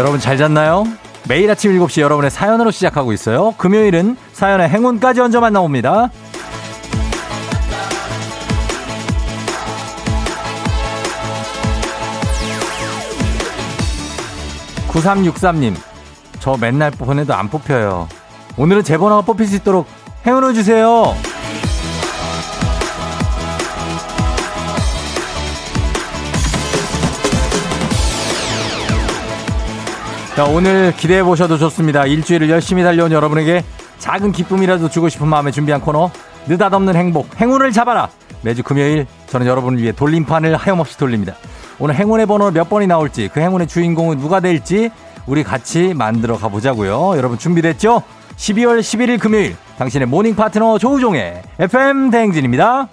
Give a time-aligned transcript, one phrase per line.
[0.00, 0.86] 여러분 잘 잤나요?
[1.28, 3.54] 매일 아침 7시 여러분의 사연으로 시작하고 있어요.
[3.58, 6.10] 금요일은 사연의 행운까지 얹어 만나봅니다.
[14.88, 15.74] 9363님,
[16.38, 18.08] 저 맨날 보내도 안 뽑혀요.
[18.56, 19.86] 오늘은 제 번호가 뽑힐 수 있도록
[20.26, 21.14] 행운을 주세요.
[30.36, 32.06] 자, 오늘 기대해 보셔도 좋습니다.
[32.06, 33.64] 일주일을 열심히 달려온 여러분에게
[33.98, 36.10] 작은 기쁨이라도 주고 싶은 마음에 준비한 코너
[36.46, 38.08] 느닷없는 행복 행운을 잡아라
[38.42, 41.34] 매주 금요일 저는 여러분을 위해 돌림판을 하염없이 돌립니다.
[41.78, 44.90] 오늘 행운의 번호 몇 번이 나올지 그 행운의 주인공은 누가 될지
[45.26, 47.16] 우리 같이 만들어 가보자고요.
[47.16, 48.02] 여러분 준비됐죠?
[48.36, 52.88] 12월 11일 금요일 당신의 morning 파트너 조우종의 FM 대행진입니다.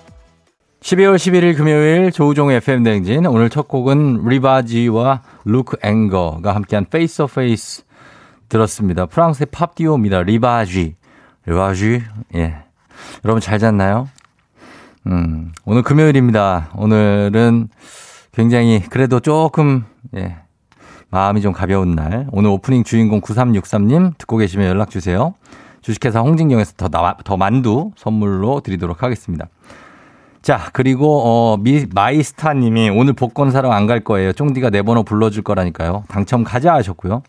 [0.82, 7.28] 12월 11일 금요일 조우종의 FM 대행진 오늘 첫 곡은 리바지와 루크 앵거가 함께한 Face O
[7.28, 7.84] Face
[8.48, 9.08] 들었습니다.
[9.08, 10.22] 프랑스의 팝 듀오입니다.
[10.22, 10.96] 리바지.
[11.46, 12.04] 리바지.
[12.36, 12.58] 예.
[13.26, 14.08] 여러분 잘 잤나요?
[15.08, 16.70] 음, 오늘 금요일입니다.
[16.76, 17.70] 오늘은
[18.32, 19.84] 굉장히 그래도 조금
[20.16, 20.38] 예.
[21.10, 22.28] 마음이 좀 가벼운 날.
[22.32, 25.34] 오늘 오프닝 주인공 9363님 듣고 계시면 연락 주세요.
[25.82, 29.48] 주식회사 홍진경에서 더, 나, 더 만두 선물로 드리도록 하겠습니다.
[30.48, 34.32] 자, 그리고, 어, 미, 마이스타 님이 오늘 복권 사러 안 갈 거예요.
[34.32, 36.06] 쫑디가 내 번호 불러줄 거라니까요.
[36.08, 37.22] 당첨 가자 하셨고요.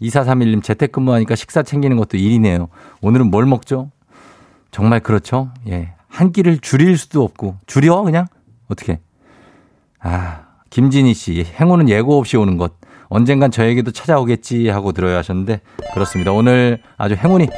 [0.00, 2.68] 2431님 재택근무하니까 식사 챙기는 것도 일이네요.
[3.00, 3.90] 오늘은 뭘 먹죠?
[4.70, 5.50] 정말 그렇죠?
[5.68, 5.94] 예.
[6.06, 7.56] 한 끼를 줄일 수도 없고.
[7.66, 8.02] 줄여?
[8.02, 8.26] 그냥?
[8.68, 9.00] 어떻게?
[9.98, 11.44] 아, 김진희 씨.
[11.60, 12.74] 행운은 예고 없이 오는 것.
[13.08, 15.62] 언젠간 저에게도 찾아오겠지 하고 들어야 하셨는데
[15.94, 16.30] 그렇습니다.
[16.30, 17.48] 오늘 아주 행운이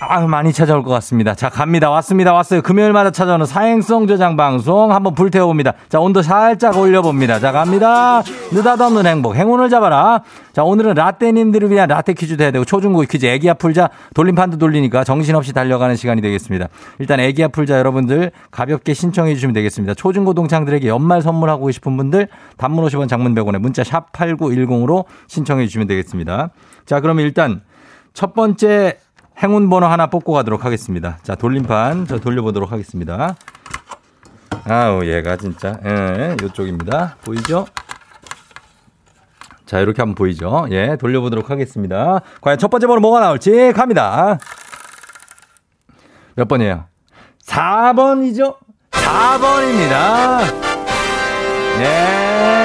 [0.00, 1.34] 아, 많이 찾아올 것 같습니다.
[1.34, 1.88] 자, 갑니다.
[1.88, 2.32] 왔습니다.
[2.34, 2.60] 왔어요.
[2.62, 5.72] 금요일마다 찾아오는 사행성 저장 방송 한번 불태워봅니다.
[5.88, 7.38] 자, 온도 살짝 올려봅니다.
[7.38, 8.22] 자, 갑니다.
[8.52, 9.36] 느닷없는 행복.
[9.36, 10.22] 행운을 잡아라.
[10.52, 15.52] 자, 오늘은 라떼님들을 위한 라떼 퀴즈도 해야 되고 초중고 퀴즈 애기야 풀자 돌림판도 돌리니까 정신없이
[15.52, 16.68] 달려가는 시간이 되겠습니다.
[16.98, 19.94] 일단 애기야 풀자 여러분들 가볍게 신청해 주시면 되겠습니다.
[19.94, 22.28] 초중고 동창들에게 연말 선물하고 싶은 분들
[22.58, 26.50] 단문 50원 장문 100원에 문자 샵 8910으로 신청해 주시면 되겠습니다.
[26.84, 27.62] 자, 그러면 일단
[28.12, 28.98] 첫 번째
[29.42, 31.18] 행운 번호 하나 뽑고 가도록 하겠습니다.
[31.22, 33.36] 자, 돌림판 저 돌려보도록 하겠습니다.
[34.66, 37.16] 아우, 얘가 진짜, 예, 요쪽입니다.
[37.24, 37.66] 보이죠?
[39.66, 40.66] 자, 이렇게 한번 보이죠?
[40.70, 42.20] 예, 돌려보도록 하겠습니다.
[42.40, 44.38] 과연 첫 번째 번호 뭐가 나올지 갑니다.
[46.36, 46.84] 몇 번이에요?
[47.44, 48.56] 4번이죠?
[48.90, 50.38] 4번입니다.
[51.78, 52.63] 네.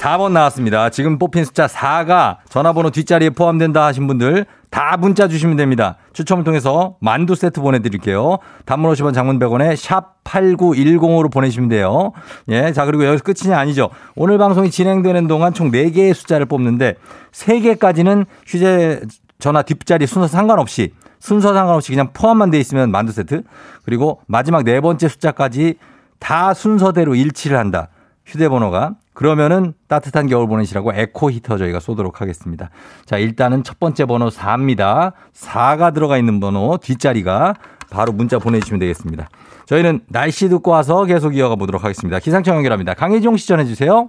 [0.00, 0.88] 4번 나왔습니다.
[0.88, 5.96] 지금 뽑힌 숫자 4가 전화번호 뒷자리에 포함된다 하신 분들 다 문자 주시면 됩니다.
[6.14, 8.38] 추첨을 통해서 만두 세트 보내드릴게요.
[8.64, 12.12] 단문 50원 장문 100원에 샵 8910으로 보내시면 돼요.
[12.48, 12.72] 예.
[12.72, 13.90] 자, 그리고 여기서 끝이 아니죠.
[14.16, 16.94] 오늘 방송이 진행되는 동안 총 4개의 숫자를 뽑는데
[17.32, 23.42] 3개까지는 휴대전화 뒷자리 순서 상관없이 순서 상관없이 그냥 포함만 돼 있으면 만두 세트.
[23.84, 25.74] 그리고 마지막 네 번째 숫자까지
[26.18, 27.88] 다 순서대로 일치를 한다.
[28.24, 32.70] 휴대번호가 그러면은 따뜻한 겨울 보내시라고 에코 히터 저희가 쏘도록 하겠습니다.
[33.04, 35.12] 자, 일단은 첫 번째 번호 4입니다.
[35.34, 37.52] 4가 들어가 있는 번호 뒷자리가
[37.90, 39.28] 바로 문자 보내주시면 되겠습니다.
[39.66, 42.18] 저희는 날씨 듣고 와서 계속 이어가 보도록 하겠습니다.
[42.18, 42.94] 기상청 연결합니다.
[42.94, 44.08] 강혜종 시 전해 주세요.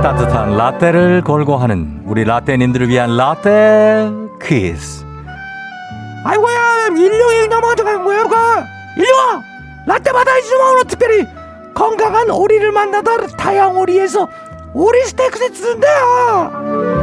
[0.00, 5.04] 따뜻한 라떼를 걸고 하는 우리 라떼님들을 위한 라떼 퀴즈.
[6.24, 8.66] 아이고야 일용이 넘어져 간 거야 가
[8.96, 9.42] 일용아
[9.86, 11.26] 라떼 받아야지 좀 오늘 특별히
[11.74, 14.28] 건강한 오리를 만나다 다양 오리에서
[14.72, 17.00] 오리 스테이크 세트 준대요!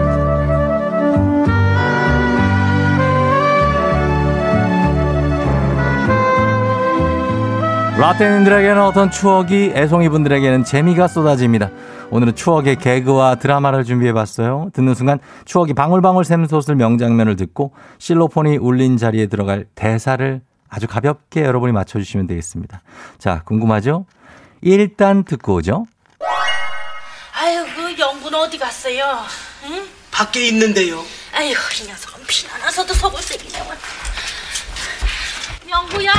[7.98, 11.70] 라떼님들에게는 어떤 추억이 애송이 분들에게는 재미가 쏟아집니다.
[12.10, 14.70] 오늘은 추억의 개그와 드라마를 준비해봤어요.
[14.74, 21.74] 듣는 순간 추억이 방울방울 샘솟을 명장면을 듣고 실로폰이 울린 자리에 들어갈 대사를 아주 가볍게 여러분이
[21.74, 22.82] 맞춰주시면 되겠습니다.
[23.18, 24.06] 자, 궁금하죠?
[24.62, 25.86] 일단 듣고 오죠.
[27.34, 29.04] 아유, 그 영구는 어디 갔어요?
[29.66, 29.86] 응?
[30.12, 31.00] 밖에 있는데요.
[31.36, 33.60] 아유, 이 녀석은 피나나서도 속을 새기냐
[35.70, 36.12] 영구야!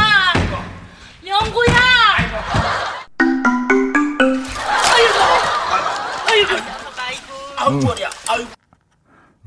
[1.27, 3.08] 영구야!
[7.69, 8.09] 아우 머리야.
[8.29, 8.39] 아,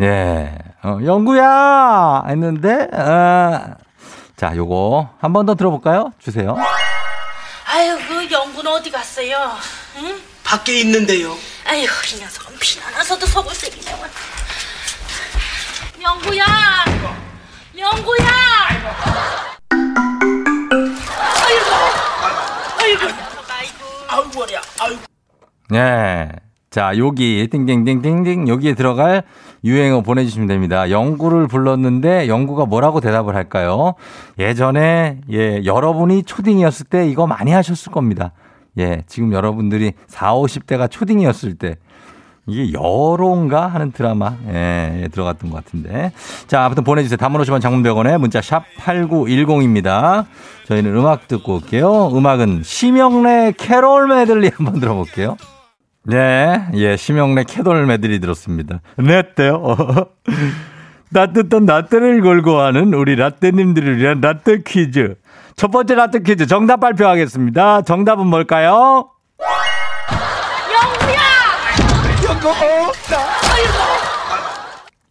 [0.02, 3.76] 예, 어, 영구야 했는데 아.
[4.38, 6.14] 자 요거 한 번 더 들어볼까요?
[6.20, 6.56] 주세요.
[7.68, 9.38] 아유 그 영구는 어디 갔어요?
[9.98, 10.20] 응?
[10.44, 11.36] 밖에 있는데요.
[11.68, 13.92] 아유 이 녀석은 피나나서도 속을 쓰기네.
[16.02, 16.44] 영구야,
[17.78, 18.28] 영구야.
[21.46, 21.70] 아이고,
[22.80, 23.06] 아이고,
[23.50, 23.78] 아이고,
[24.08, 24.62] 아이고 머리야.
[24.80, 25.02] 아이고.
[25.76, 26.30] 예.
[26.72, 29.24] 자, 여기, 띵띵띵띵띵, 여기에 들어갈
[29.66, 30.90] 유행어 보내주시면 됩니다.
[30.90, 33.96] 영구를 불렀는데 영구가 뭐라고 대답을 할까요?
[34.40, 38.32] 예전에, 예, 여러분이 초딩이었을 때 이거 많이 하셨을 겁니다.
[38.78, 41.76] 예, 지금 여러분들이 4, 50대가 초딩이었을 때
[42.48, 46.14] 이게 여론가 하는 드라마 예, 예, 들어갔던 것 같은데.
[46.48, 47.18] 자, 아무튼 보내주세요.
[47.18, 50.26] 50원 장문병원에 문자 샵 8910입니다.
[50.68, 52.12] 저희는 음악 듣고 올게요.
[52.14, 55.36] 음악은 심영래 캐롤 메들리 한번 들어볼게요.
[56.04, 58.82] 네, 예, 심영래 캐롤 메들리 들었습니다.
[58.98, 59.76] 네, 때요.
[61.14, 65.16] 따뜻한 라떼를 걸고 하는 우리 라떼님들을 위한 라떼 퀴즈.
[65.56, 67.84] 첫 번째 라떼 퀴즈 정답 발표하겠습니다.
[67.84, 69.10] 정답은 뭘까요?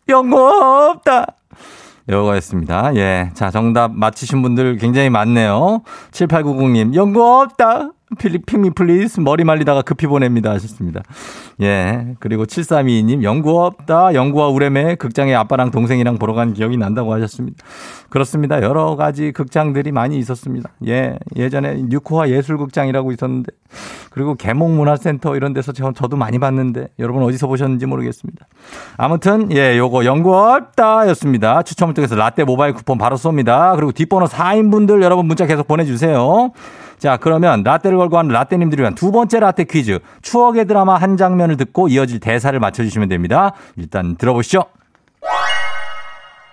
[0.09, 1.27] 연고 없다.
[2.09, 2.97] 요거였습니다.
[2.97, 3.31] 예.
[3.35, 5.83] 자, 정답 맞히신 분들 굉장히 많네요.
[6.11, 7.91] 7890님, 영구 없다.
[8.19, 11.03] pick me please 머리 말리다가 급히 보냅니다 하셨습니다.
[11.61, 12.17] 예.
[12.19, 14.15] 그리고 7322님 영구 없다.
[14.15, 17.65] 영구와 우뢰매 극장에 아빠랑 동생이랑 보러 간 기억이 난다고 하셨습니다.
[18.09, 18.63] 그렇습니다.
[18.63, 20.71] 여러 가지 극장들이 많이 있었습니다.
[20.89, 21.19] 예.
[21.37, 23.53] 예전에 뉴코아 예술극장이라고 있었는데
[24.11, 28.47] 그리고 계몽문화센터 이런 데서 저, 저도 많이 봤는데 여러분 어디서 보셨는지 모르겠습니다.
[28.97, 31.63] 아무튼 예, 요거 영구 없다 였습니다.
[31.63, 33.77] 추첨을 통해서 라떼 모바일 쿠폰 바로 쏩니다.
[33.77, 36.51] 그리고 뒷번호 4인분들 여러분 문자 계속 보내 주세요.
[37.01, 40.01] 자, 그러면 라떼를 걸고 하는 라떼님들을 위한 두 번째 라떼 퀴즈.
[40.21, 43.53] 추억의 드라마 한 장면을 듣고 이어질 대사를 맞춰주시면 됩니다.
[43.77, 44.65] 일단 들어보시죠.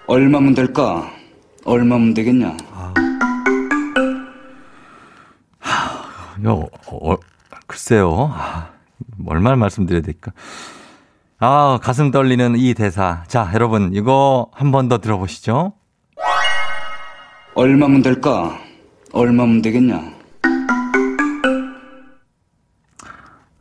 [0.07, 1.11] 얼마면 될까?
[1.65, 2.55] 얼마면 되겠냐?
[6.45, 7.15] 요, 어,
[7.65, 8.31] 글쎄요.
[8.33, 8.69] 아,
[9.27, 10.31] 얼마나 말씀드려야 될까.
[11.39, 13.23] 아, 가슴 떨리는 이 대사.
[13.27, 15.73] 자, 여러분, 이거 한 번 더 들어보시죠.
[17.55, 18.57] 얼마면 될까?
[19.11, 20.15] 얼마면 되겠냐?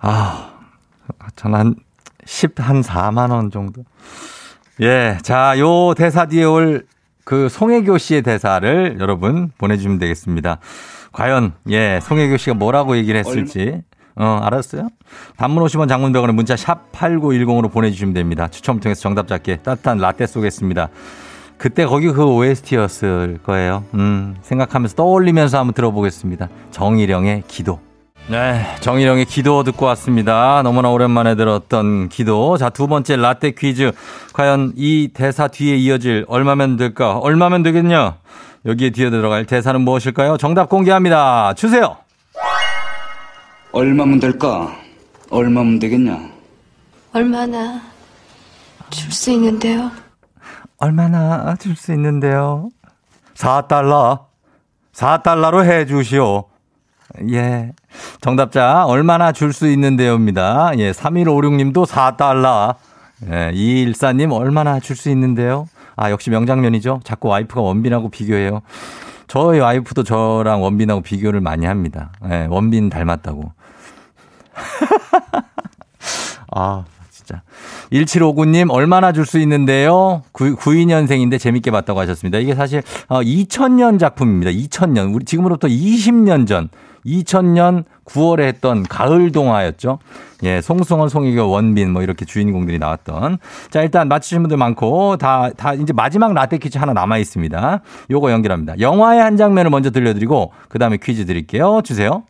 [0.08, 1.74] 아, 전한
[2.24, 3.84] 10, 한 4만원 정도.
[4.80, 6.84] 예, 자, 요 대사 뒤에 올
[7.26, 10.58] 그 송혜교 씨의 대사를 여러분 보내주시면 되겠습니다.
[11.10, 13.82] 과연, 예, 송혜교 씨가 뭐라고 얘기를 했을지.
[14.14, 14.88] 어, 알았어요?
[15.36, 18.46] 단문 50원 장문병원에 문자 샵 8910으로 보내주시면 됩니다.
[18.46, 20.88] 추첨 통해서 정답 잡게 따뜻한 라떼 쏘겠습니다.
[21.58, 23.84] 그때 거기 그 OST였을 거예요.
[23.94, 26.48] 음, 생각하면서 떠올리면서 한번 들어보겠습니다.
[26.70, 27.80] 정일영의 기도.
[28.28, 30.60] 네, 정일영의 기도 듣고 왔습니다.
[30.64, 32.56] 너무나 오랜만에 들었던 기도.
[32.56, 33.92] 자, 두 번째 라떼 퀴즈.
[34.32, 37.18] 과연 이 대사 뒤에 이어질 얼마면 될까?
[37.18, 38.16] 얼마면 되겠냐?
[38.64, 40.38] 여기에 뒤에 들어갈 대사는 무엇일까요?
[40.38, 41.54] 정답 공개합니다.
[41.54, 41.98] 주세요.
[43.70, 44.74] 얼마면 될까?
[45.30, 46.18] 얼마면 되겠냐?
[47.12, 47.80] 얼마나
[48.90, 49.92] 줄 수 있는데요?
[50.78, 52.70] 얼마나 줄 수 있는데요?
[53.36, 54.24] 4달러.
[54.92, 56.44] 4달러로 해 주시오.
[57.30, 57.72] 예.
[58.20, 60.72] 정답자, 얼마나 줄 수 있는데요입니다.
[60.78, 60.92] 예.
[60.92, 62.74] 3156님도 4달러.
[63.30, 63.50] 예.
[63.52, 65.68] 214님, 얼마나 줄 수 있는데요?
[65.96, 67.00] 아, 역시 명장면이죠.
[67.04, 68.60] 자꾸 와이프가 원빈하고 비교해요.
[69.28, 72.12] 저희 와이프도 저랑 원빈하고 비교를 많이 합니다.
[72.30, 72.46] 예.
[72.50, 73.52] 원빈 닮았다고.
[76.54, 77.42] 아, 진짜.
[77.92, 80.22] 1759님, 얼마나 줄 수 있는데요?
[80.32, 82.38] 9, 92년생인데 재밌게 봤다고 하셨습니다.
[82.38, 84.50] 이게 사실, 어, 2000년 작품입니다.
[84.50, 85.14] 2000년.
[85.14, 86.68] 우리 지금으로부터 20년 전.
[87.06, 89.98] 2000년 9월에 했던 가을 동화였죠.
[90.42, 93.38] 예, 송승헌, 송혜교, 원빈 뭐 이렇게 주인공들이 나왔던.
[93.70, 97.80] 자, 일단 맞히신 분들 많고 다, 다 이제 마지막 라떼 퀴즈 하나 남아 있습니다.
[98.10, 98.78] 요거 연결합니다.
[98.80, 101.80] 영화의 한 장면을 먼저 들려 드리고 그 다음에 퀴즈 드릴게요.
[101.84, 102.24] 주세요.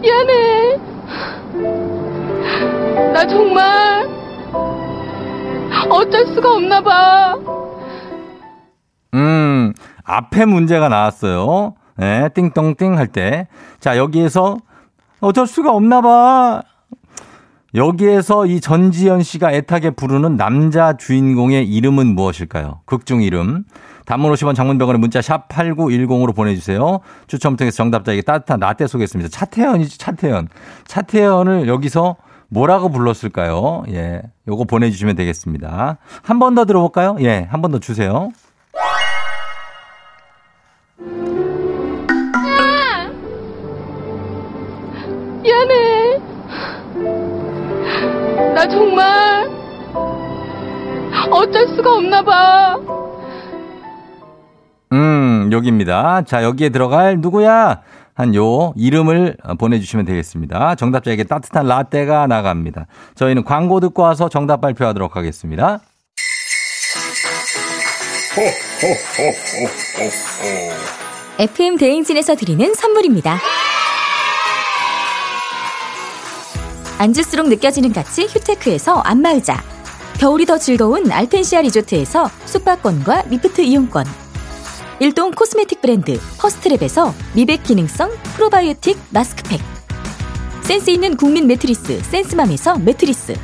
[0.00, 0.78] 미안해.
[3.12, 4.08] 나 정말
[5.90, 7.61] 어쩔 수가 없나 봐.
[9.14, 9.72] 음,
[10.04, 11.74] 앞에 문제가 나왔어요.
[11.96, 13.46] 네, 띵똥띵 할 때.
[13.80, 14.56] 자, 여기에서
[15.20, 16.62] 어쩔 수가 없나 봐.
[17.74, 22.80] 여기에서 이 전지현 씨가 애타게 부르는 남자 주인공의 이름은 무엇일까요?
[22.84, 23.64] 극중 이름.
[24.04, 27.00] 단문 50원 장문병원에 문자 샵 8910으로 보내주세요.
[27.28, 29.30] 추첨 통해서 정답자에게 따뜻한 라떼 쏘겠습니다.
[29.30, 30.48] 차태현이죠, 차태현.
[30.86, 32.16] 차태현을 여기서
[32.48, 33.84] 뭐라고 불렀을까요?
[33.88, 34.22] 예.
[34.48, 35.96] 요거 보내주시면 되겠습니다.
[36.22, 37.16] 한 번 더 들어볼까요?
[37.20, 37.46] 예.
[37.50, 38.30] 한 번 더 주세요.
[48.86, 49.48] 정말
[51.30, 52.76] 어쩔 수가 없나 봐.
[54.92, 56.22] 음, 여기입니다.
[56.22, 57.80] 자, 여기에 들어갈 누구야?
[58.14, 60.74] 한 요 이름을 보내주시면 되겠습니다.
[60.74, 62.86] 정답자에게 따뜻한 라떼가 나갑니다.
[63.14, 65.80] 저희는 광고 듣고 와서 정답 발표하도록 하겠습니다.
[71.38, 73.38] FM 대행진에서 드리는 선물입니다.
[77.02, 79.60] 앉을수록 느껴지는 가치 휴테크에서 안마의자.
[80.18, 84.06] 겨울이 더 즐거운 알펜시아 리조트에서 숙박권과 리프트 이용권.
[85.00, 89.60] 일동 코스메틱 브랜드 퍼스트랩에서 미백 기능성 프로바이오틱 마스크팩.
[90.62, 93.34] 센스 있는 국민 매트리스 센스맘에서 매트리스.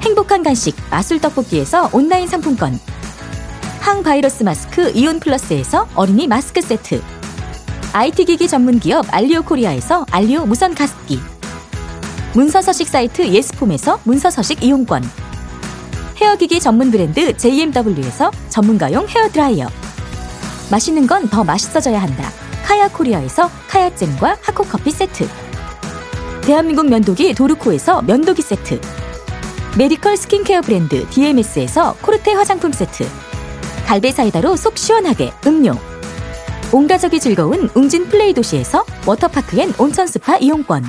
[0.00, 2.80] 행복한 간식 마술 떡볶이에서 온라인 상품권.
[3.80, 7.02] 항바이러스 마스크 이온 플러스에서 어린이 마스크 세트.
[7.92, 11.20] IT 기기 전문 기업 알리오 코리아에서 알리오 무선 가습기
[12.34, 15.02] 문서 서식 사이트 예스폼에서 문서 서식 이용권.
[16.16, 19.66] 헤어기기 전문 브랜드 JMW에서 전문가용 헤어드라이어.
[20.70, 22.30] 맛있는 건 더 맛있어져야 한다.
[22.64, 25.28] 카야 코리아에서 카야잼과 하코커피 세트.
[26.42, 28.80] 대한민국 면도기 도르코에서 면도기 세트.
[29.76, 33.04] medical 스킨케어 브랜드 DMS에서 코르테 화장품 세트.
[33.86, 35.72] 갈배 사이다로 속 시원하게 음료.
[36.72, 40.88] 온가족이 즐거운 웅진 플레이 도시에서 워터파크 and 온천 스파 이용권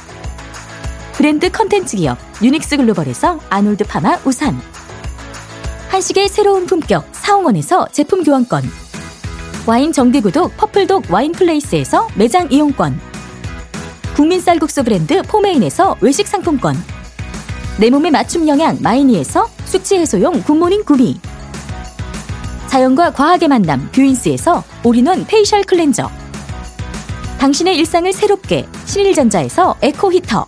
[1.21, 4.59] 브랜드 컨텐츠 기업 유닉스 글로벌에서 아놀드 파마 우산.
[5.89, 8.63] 한식의 새로운 품격 사옹원에서 제품 교환권.
[9.67, 12.99] 와인 정기구독 퍼플독 와인플레이스에서 매장 이용권.
[14.15, 16.75] 국민 쌀국수 브랜드 포메인에서 외식 상품권.
[17.77, 21.19] 내 몸에 맞춤 영양 마이니에서 숙취 해소용 굿모닝 구미.
[22.65, 26.09] 자연과 과학의 만남 뷰인스에서 all-in-one facial cleanser.
[27.37, 30.47] 당신의 일상을 새롭게 신일전자에서 에코 히터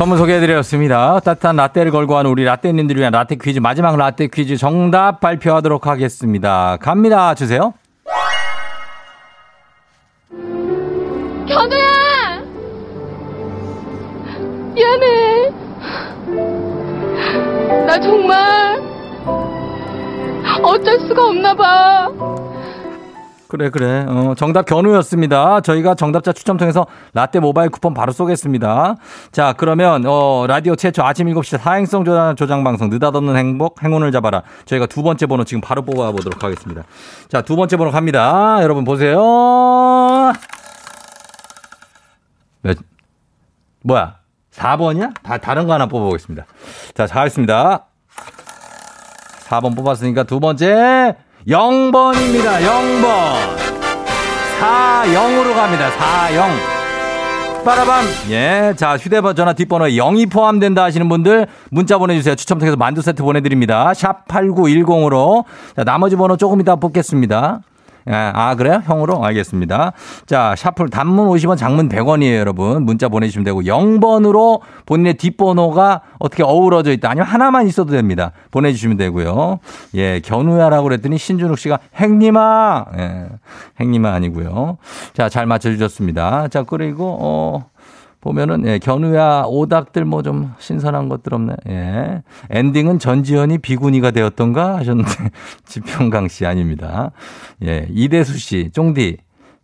[0.00, 1.20] 선물 소개해드렸습니다.
[1.20, 6.78] 따뜻한 라떼를 걸고 하는 우리 라떼님들을 위한 라떼 퀴즈 마지막 라떼 퀴즈 정답 발표하도록 하겠습니다.
[6.80, 7.34] 갑니다.
[7.34, 7.74] 주세요.
[11.46, 12.42] 견우야!
[14.74, 15.50] 미안해.
[17.86, 18.80] 나 정말
[20.62, 22.39] 어쩔 수가 없나 봐.
[23.50, 25.60] 그래 그래 어, 정답 견우였습니다.
[25.60, 28.94] 저희가 정답자 추첨 통해서 라떼 모바일 쿠폰 바로 쏘겠습니다.
[29.32, 34.42] 자 그러면 어, 라디오 최초 아침 7시 사행성 조장, 조장 방송 느닷없는 행복 행운을 잡아라.
[34.66, 36.84] 저희가 두 번째 번호 지금 바로 뽑아보도록 하겠습니다.
[37.28, 38.58] 자 두 번째 번호 갑니다.
[38.62, 39.18] 여러분 보세요.
[42.62, 42.76] 몇
[43.82, 44.16] 뭐야
[44.54, 45.12] 4번이야?
[45.22, 46.46] 다 다른 거 하나 뽑아보겠습니다.
[46.94, 47.86] 자 가겠습니다.
[49.48, 51.16] 4번 뽑았으니까 두 번째
[51.46, 52.60] 0번입니다.
[52.60, 53.34] 0번.
[54.60, 55.90] 40으로 갑니다.
[55.90, 57.64] 40.
[57.64, 58.04] 빠라밤.
[58.30, 58.74] 예.
[58.76, 62.34] 자, 휴대폰 전화 뒷번호에 0이 포함된다 하시는 분들 문자 보내주세요.
[62.34, 63.92] 추첨 통해서 만두 세트 보내드립니다.
[63.94, 65.44] 샵 8910으로.
[65.76, 67.60] 자, 나머지 번호 조금 이따 뽑겠습니다.
[68.08, 68.82] 예, 아, 그래요?
[68.84, 69.24] 형으로?
[69.24, 69.92] 알겠습니다.
[70.26, 72.84] 자, 샤플 단문 50원, 장문 100원이에요, 여러분.
[72.84, 77.10] 문자 보내주시면 되고, 0번으로 본인의 뒷번호가 어떻게 어우러져 있다.
[77.10, 78.32] 아니면 하나만 있어도 됩니다.
[78.50, 79.58] 보내주시면 되고요.
[79.94, 82.86] 예, 견우야라고 그랬더니 신준욱 씨가 행님아!
[82.98, 83.26] 예,
[83.80, 84.78] 행님아 아니고요.
[85.12, 86.48] 자, 잘 맞춰주셨습니다.
[86.48, 87.69] 자, 그리고, 어,
[88.20, 91.54] 보면은 예, 견우야 오답들 뭐 좀 신선한 것들 없네.
[91.68, 92.22] 예.
[92.50, 95.10] 엔딩은 전지현이 비구니가 되었던가 하셨는데
[95.64, 97.12] 지평강 씨 아닙니다.
[97.64, 97.86] 예.
[97.90, 99.16] 이대수 씨, 쫑디.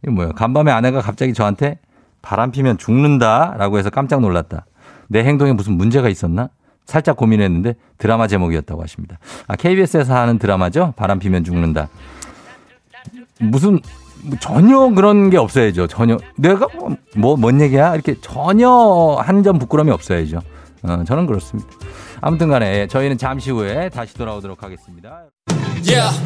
[0.03, 0.33] 이거 뭐야?
[0.33, 1.79] 간밤에 아내가 갑자기 저한테
[2.23, 4.65] 바람 피면 죽는다라고 해서 깜짝 놀랐다.
[5.09, 6.49] 내 행동에 무슨 문제가 있었나?
[6.87, 9.19] 살짝 고민했는데 드라마 제목이었다고 하십니다.
[9.49, 10.95] 아, KBS에서 하는 드라마죠?
[10.97, 11.89] 바람 피면 죽는다.
[13.41, 13.81] 무슨
[14.23, 15.87] 뭐 전혀 그런 게 없어야죠.
[15.87, 16.67] 전혀 내가
[17.17, 18.69] 뭐 뭔 얘기야 이렇게 전혀
[19.21, 20.41] 한 점 부끄러움이 없어야죠.
[20.83, 21.69] 어, 저는 그렇습니다.
[22.21, 25.25] 아무튼간에 저희는 잠시 후에 다시 돌아오도록 하겠습니다.
[25.87, 26.17] Yeah.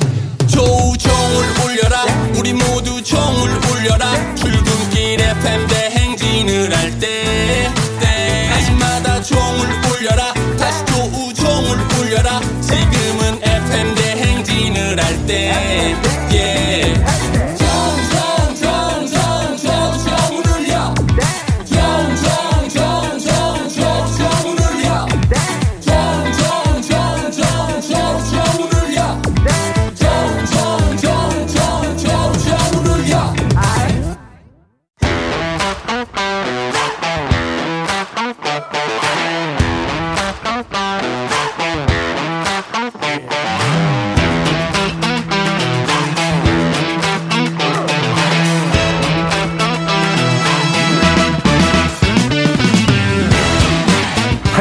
[0.47, 2.05] 조종을 울려라
[2.39, 7.69] 우리 모두 종을 울려라 출근길 FM 대행진을 할 때
[8.01, 15.95] 때마다 종을 울려라 다시 조종을 울려라 지금은 FM 대행진을 할때
[16.33, 17.05] yeah.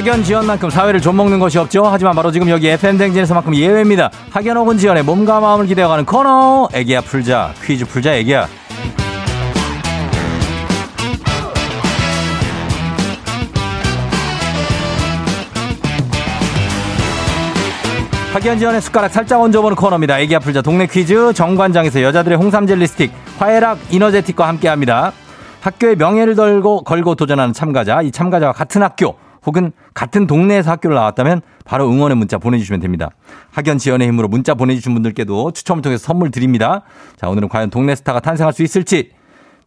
[0.10, 1.86] 학연 지연만큼 사회를 좀 먹는 것이 없죠.
[1.86, 4.10] 하지만 바로 지금 여기 FM 댕진에서만큼 예외입니다.
[4.32, 6.68] 학연 혹은 지연의 몸과 마음을 기대어가는 코너.
[6.74, 7.54] 애기야 풀자.
[7.64, 8.48] 퀴즈 풀자 애기야.
[18.34, 20.20] 학연 지연의 숟가락 살짝 얹어보는 코너입니다.
[20.22, 25.12] 애기 아플자 동네 퀴즈 정관장에서 여자들의 홍삼 젤리 스틱 화해락 이너제틱과 함께합니다.
[25.62, 31.42] 학교의 명예를 걸고, 걸고 도전하는 참가자, 이 참가자와 같은 학교 혹은 같은 동네에서 학교를 나왔다면
[31.66, 33.10] 바로 응원의 문자 보내주시면 됩니다.
[33.52, 36.82] 학연 지연의 힘으로 문자 보내주신 분들께도 추첨을 통해서 선물 드립니다.
[37.16, 39.12] 자, 오늘은 과연 동네 스타가 탄생할 수 있을지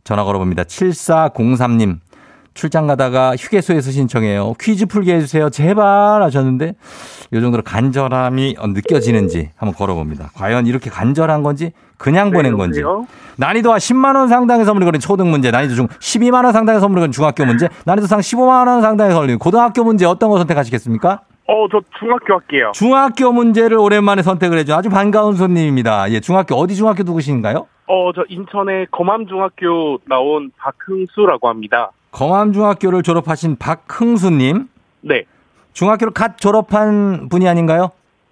[0.05, 0.65] 전화 걸어봅니다.
[0.65, 2.01] 7403님.
[2.55, 4.55] 출장 가다가 휴게소에서 신청해요.
[4.61, 5.49] 퀴즈 풀게 해주세요.
[5.49, 6.75] 제발 하셨는데
[7.33, 10.31] 이 정도로 간절함이 느껴지는지 한번 걸어봅니다.
[10.35, 12.83] 과연 이렇게 간절한 건지 그냥 보낸 건지.
[13.37, 17.13] 난이도가 10만 원 상당의 선물이 걸린 초등 문제, 난이도 중 12만 원 상당의 선물이 걸린
[17.13, 21.21] 중학교 문제, 난이도 상 15만 원 상당의 선물이 걸린 고등학교 문제 어떤 거 선택하시겠습니까?
[21.47, 22.73] 어, 저 중학교 할게요.
[22.75, 26.11] 중학교 문제를 오랜만에 선택을 해준 아주 반가운 손님입니다.
[26.11, 27.67] 예, 중학교 어디 중학교 누구신가요?
[27.87, 31.93] 어, 저 인천의 검암중학교 나온 박흥수라고 합니다.
[32.11, 34.69] 검암중학교를 졸업하신 박흥수님.
[35.03, 35.25] 네.
[35.73, 37.91] 중학교를 갓 졸업한 분이 아닌가요?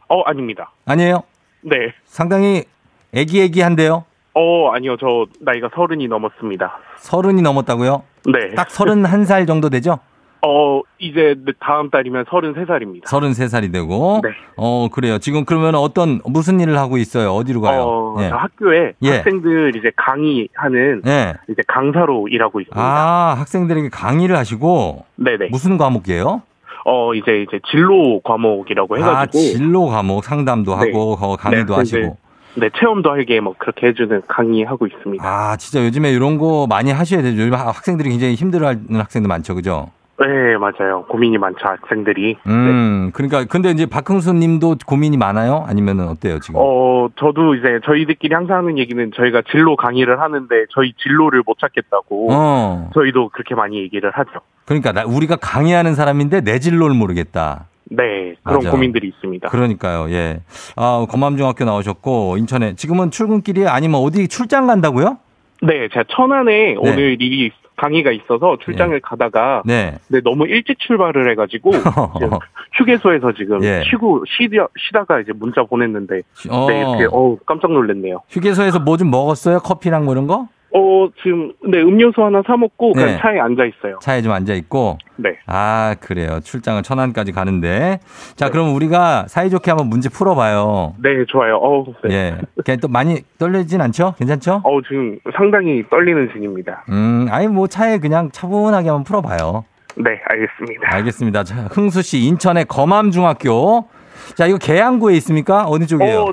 [0.09, 0.73] 어, 아닙니다.
[0.87, 1.23] 아니에요?
[1.63, 1.93] 네.
[2.05, 2.65] 상당히
[3.13, 4.05] 애기애기한데요?
[4.35, 4.97] 어, 아니요.
[4.99, 6.79] 저 나이가 서른이 넘었습니다.
[6.99, 8.03] 서른이 넘었다고요?
[8.27, 8.55] 네.
[8.55, 9.99] 딱 서른한 살 정도 되죠?
[10.47, 13.07] 어, 이제 다음 달이면 서른세 살입니다.
[13.11, 14.21] 서른세 살이 되고.
[14.23, 14.31] 네.
[14.57, 15.19] 어, 그래요.
[15.19, 17.33] 지금 그러면 어떤, 무슨 일을 하고 있어요?
[17.35, 17.83] 어디로 가요?
[17.83, 18.29] 어, 예.
[18.29, 19.17] 학교에 예.
[19.17, 21.35] 학생들 이제 강의하는 예.
[21.51, 22.81] 이제 강사로 일하고 있습니다.
[22.81, 25.05] 아, 학생들에게 강의를 하시고.
[25.17, 25.49] 네네.
[25.51, 26.41] 무슨 과목이에요?
[26.87, 29.39] 어, 이제 이제 진로 과목이라고 아, 해가지고.
[29.59, 30.87] 진로 과목 상담도 네.
[30.87, 32.17] 하고, 거- 강의도 네, 하시고.
[32.55, 35.25] 네, 체험도 하게 뭐 그렇게 해주는 강의하고 있습니다.
[35.25, 37.41] 아, 진짜 요즘에 이런 거 많이 하셔야 되죠.
[37.43, 39.91] 요즘 학생들이 굉장히 힘들어하는 학생들 많죠, 그죠?
[40.19, 40.27] 네,
[40.59, 41.05] 맞아요.
[41.09, 42.37] 고민이 많죠, 학생들이.
[42.47, 45.65] 음, 그러니까 근데 이제 박흥수 님도 고민이 많아요?
[45.67, 46.61] 아니면은 어때요, 지금?
[46.63, 52.29] 어, 저도 이제 저희들끼리 항상 하는 얘기는 저희가 진로 강의를 하는데 저희 진로를 못 찾겠다고
[52.33, 52.91] 어.
[52.93, 54.31] 저희도 그렇게 많이 얘기를 하죠.
[54.67, 57.65] 그러니까 나- 우리가 강의하는 사람인데 내 진로를 모르겠다.
[57.91, 58.71] 네, 그런 맞아.
[58.71, 59.49] 고민들이 있습니다.
[59.49, 60.41] 그러니까요, 예.
[60.77, 62.75] 아, 검암중학교 나오셨고, 인천에.
[62.77, 65.19] 지금은 출근길이 아니면 어디 출장 간다고요?
[65.63, 69.97] 네, 제가 천안에 오늘 일이 강의가 있어서 출장을 가다가 네.
[70.09, 71.71] 네, 너무 일찍 출발을 해가지고
[72.79, 73.83] 휴게소에서 지금 예.
[73.91, 76.67] 쉬고 쉬다, 쉬다가 이제 문자 보냈는데 어.
[76.69, 78.21] 네, 이렇게 어 깜짝 놀랐네요.
[78.29, 79.61] 휴게소에서 뭐 좀 먹었어요?
[79.61, 80.47] 커피랑 뭐 이런 거?
[80.73, 83.19] 어 지금 네 음료수 하나 사 먹고 그냥 네.
[83.19, 83.99] 차에 앉아 있어요.
[84.01, 84.99] 차에 좀 앉아 있고.
[85.17, 85.37] 네.
[85.47, 86.41] 아, 그래요.
[86.41, 87.99] 출장을 천안까지 가는데.
[88.37, 90.95] 자, 그럼 우리가 사이좋게 한번 문제 풀어봐요.
[91.03, 91.57] 네, 좋아요.
[91.57, 92.15] 어, 네.
[92.15, 92.39] 예.
[92.65, 94.15] 그냥 또 많이 떨리진 않죠?
[94.19, 94.63] 괜찮죠?
[94.65, 96.85] 어 지금 상당히 떨리는 중입니다.
[96.89, 99.65] 음, 아니, 뭐 차에 그냥 차분하게 한번 풀어봐요.
[99.97, 100.95] 네, 알겠습니다.
[100.95, 101.45] 알겠습니다.
[101.45, 103.89] 자, 흥수 씨, 인천의 검암중학교.
[104.37, 105.65] 자, 이거 계양구에 있습니까?
[105.65, 106.21] 어디 쪽이에요?
[106.21, 106.33] 어,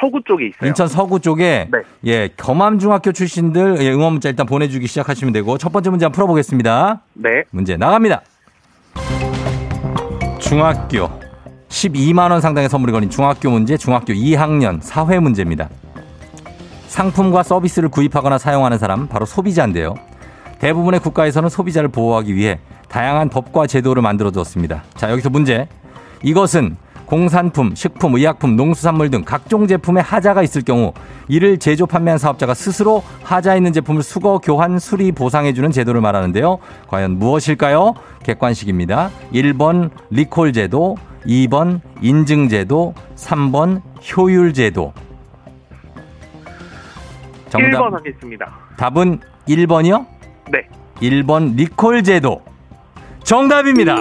[0.00, 0.68] 서구 쪽에 있어요.
[0.68, 1.78] 인천 서구 쪽에 네.
[2.04, 7.02] 예 검암중학교 출신들 예, 응원 문자 일단 보내주기 시작하시면 되고 첫 번째 문제 한번 풀어보겠습니다.
[7.14, 7.44] 네.
[7.50, 8.22] 문제 나갑니다.
[10.38, 11.08] 중학교
[11.68, 15.68] 12만 원 상당의 선물이 걸린 중학교 문제 중학교 2학년 사회 문제입니다.
[16.88, 19.94] 상품과 서비스를 구입하거나 사용하는 사람 바로 소비자인데요.
[20.58, 24.82] 대부분의 국가에서는 소비자를 보호하기 위해 다양한 법과 제도를 만들어 뒀습니다.
[24.96, 25.68] 자, 여기서 문제.
[26.22, 26.76] 이것은
[27.10, 30.92] 공산품, 식품, 의약품, 농수산물 등 각종 제품에 하자가 있을 경우
[31.26, 36.58] 이를 제조 판매한 사업자가 스스로 하자 있는 제품을 수거, 교환, 수리, 보상해주는 제도를 말하는데요.
[36.86, 37.94] 과연 무엇일까요?
[38.22, 39.10] 객관식입니다.
[39.32, 40.96] 1번 리콜 제도,
[41.26, 43.82] 2번 인증 제도, 3번
[44.16, 44.92] 효율 제도.
[47.50, 48.56] 1번 하겠습니다.
[48.76, 49.18] 답은
[49.48, 50.06] 1번이요?
[50.52, 50.68] 네.
[51.02, 52.40] 1번 리콜 제도.
[53.24, 53.96] 정답입니다.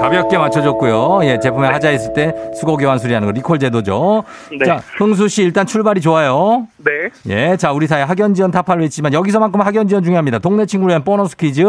[0.00, 1.20] 가볍게 맞춰줬고요.
[1.24, 4.24] 예, 제품에 하자 있을 때 수거 교환 수리하는 거 리콜 제도죠.
[4.50, 4.64] 네.
[4.64, 6.68] 자, 흥수 씨 일단 출발이 좋아요.
[6.78, 7.10] 네.
[7.26, 10.38] 예, 자, 우리 사회 학연 지원 타파를 외치지만 여기서만큼 학연 지원 중요합니다.
[10.38, 11.64] 동네 친구를 위한 보너스 퀴즈.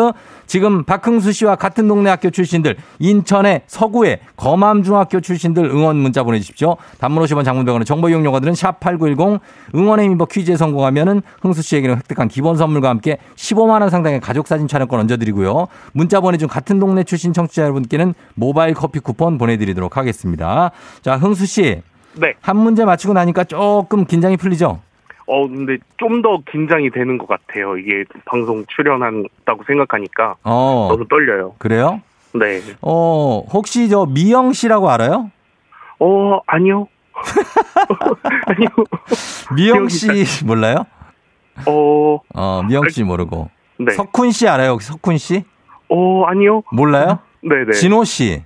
[0.46, 6.78] 지금 박흥수 씨와 같은 동네 학교 출신들, 인천의 서구의 검암중학교 출신들 응원 문자 보내주십시오.
[7.00, 9.39] 단문 50원 장문병원의 정보 이용 료가들은 샵8910
[9.76, 14.68] 응원의 미버 퀴즈에 성공하면은 흥수 씨에게는 획득한 기본 선물과 함께 15만 원 상당의 가족 사진
[14.68, 15.68] 촬영권 얹어드리고요.
[15.94, 20.71] 문자 보내준 같은 동네 출신 청취자 여러분께는 모바일 커피 쿠폰 보내드리도록 하겠습니다.
[21.01, 21.82] 자, 흥수 씨.
[22.15, 22.34] 네.
[22.41, 24.79] 한 문제 맞히고 나니까 조금 긴장이 풀리죠?
[25.27, 27.77] 어, 근데 좀 더 긴장이 되는 것 같아요.
[27.77, 30.88] 이게 방송 출연한다고 생각하니까 어.
[30.91, 31.53] 너무 떨려요.
[31.60, 32.01] 그래요?
[32.34, 32.62] 네.
[32.82, 35.29] 어, 혹시 저 미영 씨라고 알아요?
[35.99, 36.88] 어, 아니요.
[38.47, 38.69] 아니요.
[39.55, 40.86] 미영 씨 몰라요?
[41.65, 43.49] 어, 어, 미영 씨 모르고.
[43.77, 43.91] 네.
[43.93, 44.77] 석훈 씨 알아요?
[44.79, 45.43] 석훈 씨?
[45.89, 46.63] 어, 아니요.
[46.71, 47.19] 몰라요?
[47.41, 47.71] 네네.
[47.73, 48.43] 진호 씨.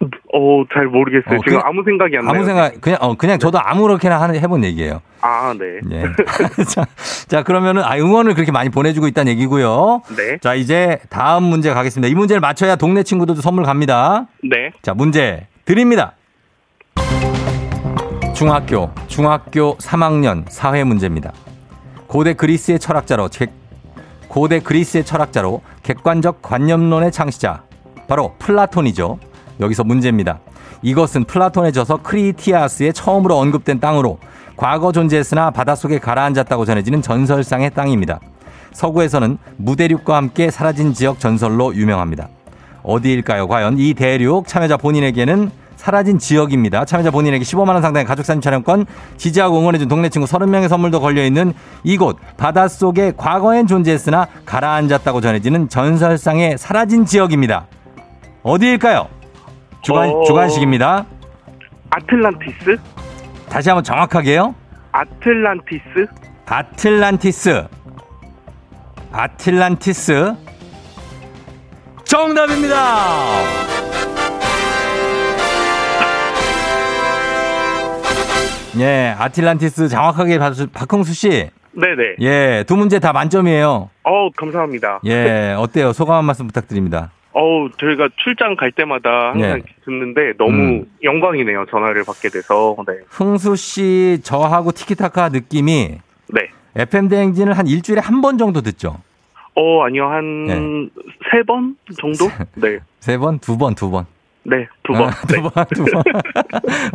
[0.00, 1.38] 어, 잘 모르겠어요.
[1.38, 2.34] 어, 지금 그- 아무 생각이 안 나요.
[2.36, 5.00] 아무 생각, 그냥, 어, 그냥 저도 아무렇게나 하는, 해본 얘기예요.
[5.22, 5.80] 아, 네.
[5.90, 6.02] 예.
[6.68, 6.84] 자,
[7.28, 10.02] 자, 그러면은, 아, 응원을 그렇게 많이 보내주고 있다는 얘기고요.
[10.16, 10.36] 네.
[10.42, 12.10] 자, 이제 다음 문제 가겠습니다.
[12.10, 14.26] 이 문제를 맞춰야 동네 친구들도 선물 갑니다.
[14.42, 14.70] 네.
[14.82, 16.12] 자, 문제 드립니다.
[18.34, 21.32] 중학교, 중학교 3학년 사회 문제입니다.
[22.06, 23.50] 고대 그리스의 철학자로, 객-
[24.28, 27.62] 고대 그리스의 철학자로 객관적 관념론의 창시자,
[28.06, 29.18] 바로 플라톤이죠.
[29.60, 30.40] 여기서 문제입니다.
[30.82, 34.18] 이것은 플라톤의 저서 크리티아스에 처음으로 언급된 땅으로
[34.56, 38.20] 과거 존재했으나 바닷속에 가라앉았다고 전해지는 전설상의 땅입니다.
[38.72, 42.28] 서구에서는 무대륙과 함께 사라진 지역 전설로 유명합니다.
[42.82, 43.48] 어디일까요?
[43.48, 46.84] 과연 이 대륙 참여자 본인에게는 사라진 지역입니다.
[46.84, 48.86] 참여자 본인에게 15만 원 상당의 가족사진 촬영권,
[49.18, 51.52] 지지하고 응원해준 동네 친구 30명의 선물도 걸려있는
[51.84, 57.66] 이곳 바닷속에 과거엔 존재했으나 가라앉았다고 전해지는 전설상의 사라진 지역입니다.
[58.46, 59.08] 어디일까요?
[59.82, 60.22] 주관, 어.
[60.22, 61.04] 주관식입니다.
[61.90, 62.76] 아틀란티스?
[63.48, 64.54] 다시 한번 정확하게요.
[64.92, 66.06] 아틀란티스?
[66.46, 67.64] 아틀란티스.
[69.10, 70.34] 아틀란티스.
[72.04, 72.76] 정답입니다.
[78.78, 81.50] 예, 아틀란티스 정확하게 받으 박흥수 씨.
[81.72, 82.16] 네네.
[82.20, 83.90] 예, 두 문제 다 만점이에요.
[84.04, 85.00] 어 감사합니다.
[85.04, 85.92] 예, 어때요?
[85.92, 87.10] 소감 한 말씀 부탁드립니다.
[87.38, 89.62] 어우, 저희가 출장 갈 때마다 항상 네.
[89.84, 90.84] 듣는데 너무 음.
[91.02, 91.66] 영광이네요.
[91.70, 92.74] 전화를 받게 돼서.
[92.88, 92.94] 네.
[93.10, 95.98] 흥수 씨 저하고 티키타카 느낌이
[96.32, 96.48] 네.
[96.76, 98.96] FM 대행진을 한 일주일에 한 번 정도 듣죠.
[99.54, 100.06] 어, 아니요.
[100.08, 100.88] 한 네.
[101.30, 102.24] 세번 정도?
[102.54, 102.78] 네.
[103.00, 104.06] 세 번, 두 번, 두 번.
[104.44, 105.08] 네, 두 번.
[105.08, 106.02] 아, 두 번, 두 번.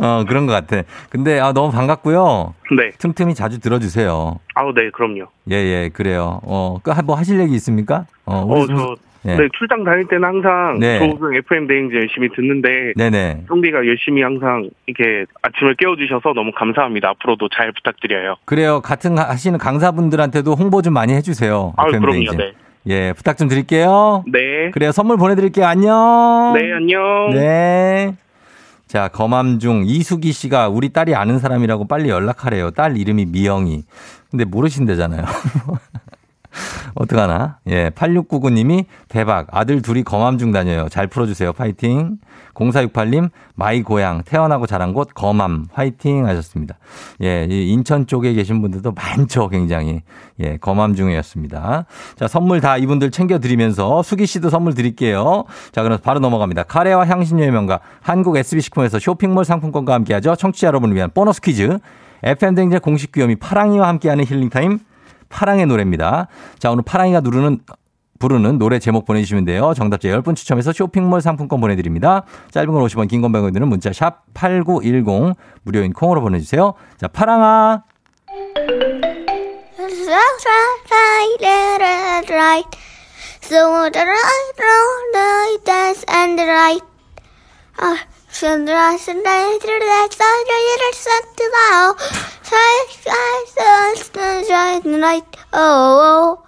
[0.04, 0.82] 어, 그런 것 같아.
[1.10, 2.54] 근데, 아, 너무 반갑고요.
[2.76, 2.90] 네.
[2.98, 4.38] 틈틈이 자주 들어주세요.
[4.54, 5.26] 아우, 네, 그럼요.
[5.50, 6.40] 예, 예, 그래요.
[6.44, 8.06] 어, 그, 뭐 하실 얘기 있습니까?
[8.24, 8.94] 어, 어, 우리 저,
[9.26, 9.36] 예.
[9.36, 10.98] 네, 출장 다닐 때는 항상 네.
[10.98, 13.44] 조우승 FM 대행진 열심히 듣는데, 네네.
[13.48, 17.10] 쫑디가 열심히 항상 이렇게 아침을 깨워주셔서 너무 감사합니다.
[17.10, 18.34] 앞으로도 잘 부탁드려요.
[18.44, 18.80] 그래요.
[18.80, 21.72] 같은 가- 하시는 강사분들한테도 홍보 좀 많이 해주세요.
[21.76, 22.32] 아유, FM 그럼요.
[22.36, 22.52] 네.
[22.88, 24.24] 예, 부탁 좀 드릴게요.
[24.26, 24.70] 네.
[24.72, 24.90] 그래요.
[24.90, 25.66] 선물 보내드릴게요.
[25.66, 26.54] 안녕.
[26.58, 27.30] 네, 안녕.
[27.30, 28.16] 네.
[28.88, 32.72] 자, 검암중 이수기 씨가 우리 딸이 아는 사람이라고 빨리 연락하래요.
[32.72, 33.84] 딸 이름이 미영이.
[34.30, 35.22] 근데 모르신대잖아요.
[36.94, 37.58] 어떡하나?
[37.68, 39.46] 예, 8699님이 대박.
[39.50, 40.88] 아들 둘이 검암 중 다녀요.
[40.88, 41.52] 잘 풀어주세요.
[41.52, 42.18] 파이팅.
[42.54, 44.22] 0468님, my 고향.
[44.24, 45.66] 태어나고 자란 곳 검암.
[45.72, 46.76] 화이팅 하셨습니다.
[47.22, 49.48] 예, 이 인천 쪽에 계신 분들도 많죠.
[49.48, 50.02] 굉장히.
[50.40, 51.86] 예, 검암 중이었습니다.
[52.16, 55.44] 자, 선물 다 이분들 챙겨드리면서 수기 씨도 선물 드릴게요.
[55.72, 56.64] 자, 그럼 바로 넘어갑니다.
[56.64, 60.36] 카레와 향신료의 명가 한국 SB식품에서 쇼핑몰 상품권과 함께하죠.
[60.36, 61.78] 청취자 여러분을 위한 보너스 퀴즈.
[62.22, 64.78] FM댕제 공식 귀요미 파랑이와 함께하는 힐링타임.
[65.32, 66.28] 파랑의 노래입니다.
[66.58, 67.60] 자, 오늘 파랑이가 누르는
[68.20, 69.72] 부르는 노래 제목 보내주시면 돼요.
[69.74, 72.22] 정답자 10분 추첨해서 쇼핑몰 상품권 보내드립니다.
[72.52, 76.74] 짧은 걸 50원, 긴건 100원 드는 문자 샵 8910 무료인 콩으로 보내주세요.
[76.98, 77.82] 자, 파랑아.
[93.06, 95.26] Ah, try, try, night.
[95.52, 96.42] Oh, oh.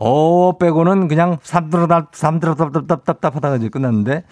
[0.00, 4.22] 어 빼고는 그냥 삼드럽답 삼드럽답답답답 하다가 이제 끝났는데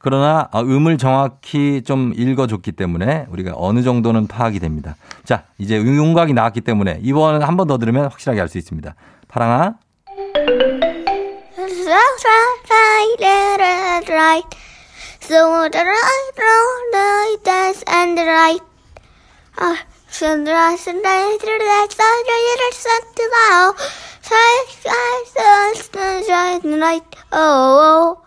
[0.00, 4.96] 그러나 아, 음을 정확히 좀 읽어줬기 때문에 우리가 어느 정도는 파악이 됩니다.
[5.24, 8.94] 자 이제 윤곽이 나왔기 때문에 이번 한 번 더 들으면 확실하게 알 수 있습니다.
[9.28, 9.74] 파랑아
[15.28, 18.62] So the right, wrong, the and the right.
[19.58, 21.02] Ah, sunrise and
[22.72, 23.74] set to now.
[24.22, 25.24] Try, try,
[25.90, 27.04] try, try, night.
[27.32, 28.22] Oh, oh.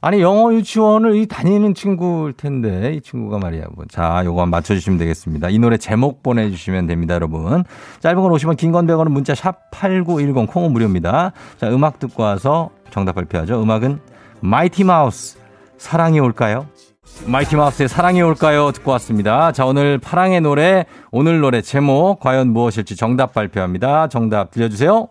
[0.00, 3.64] 아니 영어 유치원을 이 다니는 친구일 텐데 이 친구가 말이야.
[3.74, 3.84] 뭐.
[3.90, 5.48] 자, 요거 한번 맞춰주시면 되겠습니다.
[5.48, 7.64] 이 노래 제목 보내주시면 됩니다, 여러분.
[7.98, 11.32] 짧은 건 50원, 긴 건 100원은 문자 샵 #8910 콩은 무료입니다.
[11.58, 13.60] 자, 음악 듣고 와서 정답 발표하죠.
[13.60, 13.98] 음악은
[14.40, 15.42] 마이티 마우스
[15.78, 16.66] 사랑이 올까요?
[17.26, 18.72] 마이티 마우스의 사랑이 올까요?
[18.72, 19.52] 듣고 왔습니다.
[19.52, 24.08] 자, 오늘 파랑의 노래, 오늘 노래 제목 과연 무엇일지 정답 발표합니다.
[24.08, 25.08] 정답 들려주세요.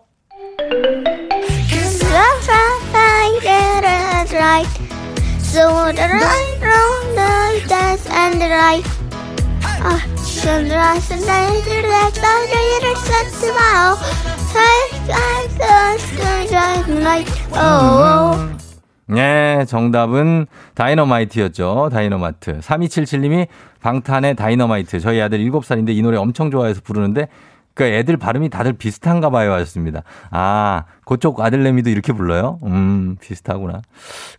[19.06, 21.90] 네, 정답은 다이너마이트였죠.
[21.92, 22.60] 다이너마트.
[22.60, 23.48] 3277님이
[23.80, 25.00] 방탄의 다이너마이트.
[25.00, 27.28] 저희 아들 7살인데 이 노래 엄청 좋아해서 부르는데
[27.74, 30.02] 그러니까 애들 발음이 다들 비슷한가 봐요 하셨습니다.
[30.30, 32.60] 아, 그쪽 아들내미도 이렇게 불러요?
[32.62, 33.82] 음, 비슷하구나.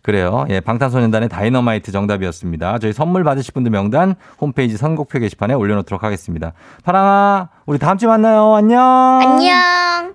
[0.02, 0.46] 그래요.
[0.48, 2.78] 예, 방탄소년단의 다이너마이트 정답이었습니다.
[2.78, 6.54] 저희 선물 받으실 분들 명단 홈페이지 선곡표 게시판에 올려놓도록 하겠습니다.
[6.84, 8.54] 파랑아, 우리 다음 주에 만나요.
[8.54, 8.80] 안녕.
[9.22, 10.14] 안녕.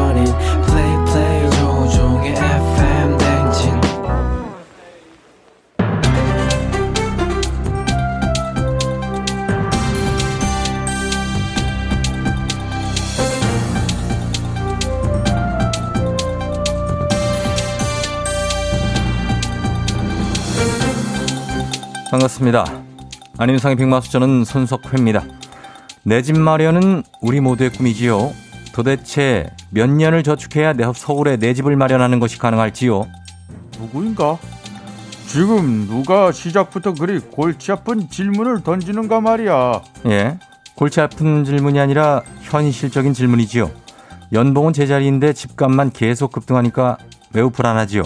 [22.11, 22.65] 반갑습니다.
[23.37, 25.23] 안윤상의 빅마스 저는 손석회입니다.
[26.03, 28.33] 내 집 마련은 우리 모두의 꿈이지요.
[28.73, 33.05] 도대체 몇 년을 저축해야 내 서울에 내 집을 마련하는 것이 가능할지요?
[33.79, 34.37] 누구인가?
[35.27, 39.81] 지금 누가 시작부터 그리 골치 아픈 질문을 던지는가 말이야.
[40.07, 40.37] 예.
[40.75, 43.71] 골치 아픈 질문이 아니라 현실적인 질문이지요.
[44.33, 46.97] 연봉은 제자리인데 집값만 계속 급등하니까
[47.31, 48.03] 매우 불안하지요.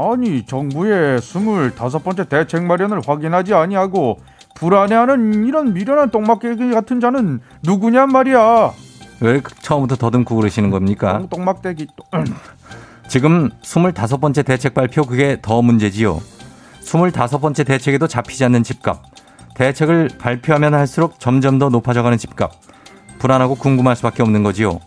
[0.00, 4.18] 아니 정부의 25번째 대책 마련을 확인하지 아니하고
[4.54, 8.72] 불안해하는 이런 미련한 똥막대기 같은 자는 누구냔 말이야.
[9.20, 11.26] 왜 처음부터 더듬고 그러시는 겁니까?
[11.28, 12.04] 똥막대기 또.
[13.08, 16.20] 지금 25번째 대책 발표 그게 더 문제지요.
[16.80, 19.02] 25번째 대책에도 잡히지 않는 집값.
[19.54, 22.52] 대책을 발표하면 할수록 점점 더 높아져가는 집값.
[23.18, 24.80] 불안하고 궁금할 수밖에 없는 거지요.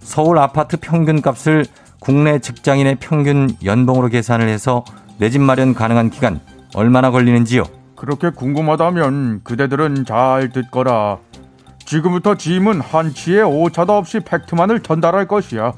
[0.00, 1.66] 서울 아파트 평균 값을
[2.02, 4.84] 국내 직장인의 평균 연봉으로 계산을 해서
[5.18, 6.40] 내 집 마련 가능한 기간
[6.74, 7.62] 얼마나 걸리는지요?
[7.94, 11.18] 그렇게 궁금하다면 그대들은 잘 듣거라.
[11.84, 15.74] 지금부터 짐은 한치의 오차도 없이 팩트만을 전달할 것이야.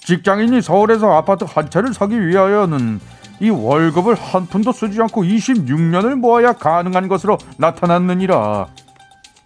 [0.00, 2.98] 직장인이 서울에서 아파트 한 채를 사기 위하여는
[3.38, 8.66] 이 월급을 한 푼도 쓰지 않고 26년을 모아야 가능한 것으로 나타났느니라.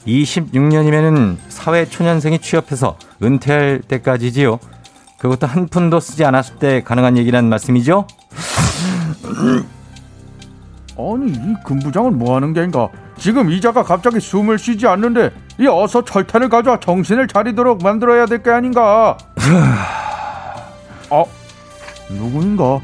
[0.07, 4.59] 26년이면은 사회 초년생이 취업해서 은퇴할 때까지지요.
[5.19, 8.07] 그것도 한 푼도 쓰지 않았을 때 가능한 얘기란 말씀이죠?
[10.99, 12.89] 아니 이 금부장은 뭐하는 게인가?
[13.19, 18.51] 지금 이자가 갑자기 숨을 쉬지 않는데 이 어서 철퇴를 가져와 정신을 차리도록 만들어야 될 게
[18.51, 19.17] 아닌가?
[21.11, 21.25] 아
[22.11, 22.81] 누구인가?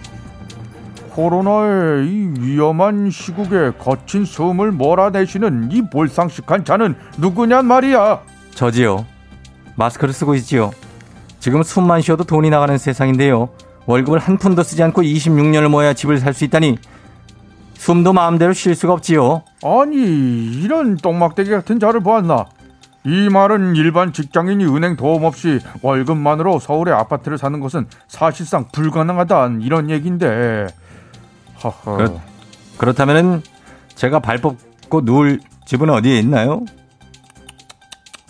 [1.10, 8.20] 코로나의 이 위험한 시국에 거친 숨을 몰아내시는 이 볼상식한 자는 누구냔 말이야.
[8.54, 9.04] 저지요.
[9.76, 10.70] 마스크를 쓰고 있지요.
[11.42, 13.48] 지금 숨만 쉬어도 돈이 나가는 세상인데요.
[13.86, 16.78] 월급을 한 푼도 쓰지 않고 26년을 모아야 집을 살 수 있다니
[17.74, 19.42] 숨도 마음대로 쉴 수가 없지요.
[19.64, 19.96] 아니
[20.62, 22.46] 이런 똥막대기 같은 자를 보았나?
[23.04, 29.88] 이 말은 일반 직장인이 은행 도움 없이 월급만으로 서울의 아파트를 사는 것은 사실상 불가능하다 이런.
[31.56, 31.96] 하하.
[31.96, 32.20] 그렇,
[32.78, 33.42] 그렇다면은
[33.96, 36.64] 제가 발 뻗고 누울 집은 어디에 있나요?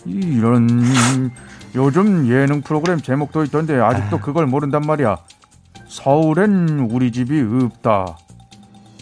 [0.07, 1.31] 이런
[1.75, 5.17] 요즘 예능 프로그램 제목도 있던데 아직도 그걸 모른단 말이야.
[5.89, 8.19] 서울엔 우리 집이 없다.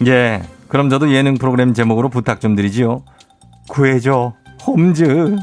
[0.07, 0.43] 예.
[0.69, 3.03] 그럼 저도 예능 프로그램 제목으로 부탁 좀 드리지요.
[3.69, 4.35] 구해줘.
[4.67, 5.37] 홈즈.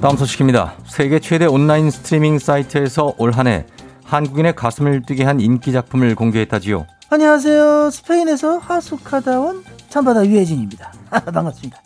[0.00, 0.74] 다음 소식입니다.
[0.86, 3.66] 세계 최대 온라인 스트리밍 사이트에서 올 한해
[4.04, 6.86] 한국인의 가슴을 뛰게 한 인기 작품을 공개했다지요.
[7.14, 7.90] 안녕하세요.
[7.90, 10.92] 스페인에서 하숙하다 온 참바다 유혜진입니다.
[11.32, 11.80] 반갑습니다.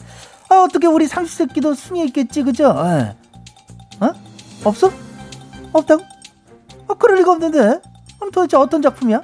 [0.48, 2.74] 아, 어떻게 우리 삼시세끼도 순위 있겠지, 그죠?
[2.78, 3.14] 예.
[4.02, 4.12] 어?
[4.64, 4.90] 없어?
[5.74, 6.02] 없다고?
[6.88, 7.58] 아, 그럴 리가 없는데.
[8.16, 9.20] 그럼 도대체 어떤 작품이야?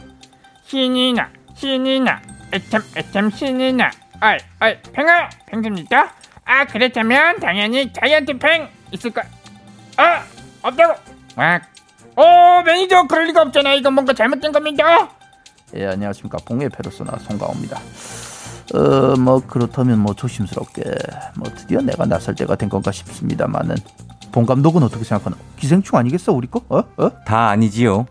[0.66, 2.20] 신이 나, 신이 나,
[2.52, 3.90] 애템, 애템 신이 나.
[4.20, 6.12] 어이, 어이, 펭하, 펭입니까?
[6.44, 9.22] 아, 그렇다면 당연히 자이언트 펭 있을 거.
[9.96, 10.22] 아,
[10.60, 11.00] 없다고.
[11.34, 11.62] 막.
[12.14, 13.72] 오, 매니저 그럴 리가 없잖아.
[13.72, 15.08] 이건 뭔가 잘못된 겁니다.
[15.77, 16.38] 예, 안녕하십니까.
[16.44, 17.81] 봉의 페르소나 송가호입니다.
[18.74, 20.83] 어, 뭐 그렇다면 뭐 조심스럽게
[21.37, 23.77] 뭐 드디어 내가 나설 때가 된 건가 싶습니다만은
[24.33, 25.37] 본 감독은 어떻게 생각하나?
[25.57, 26.62] 기생충 아니겠어 우리 거?
[26.68, 26.83] 어?
[26.96, 27.11] 어?
[27.24, 28.07] 다 아니지요.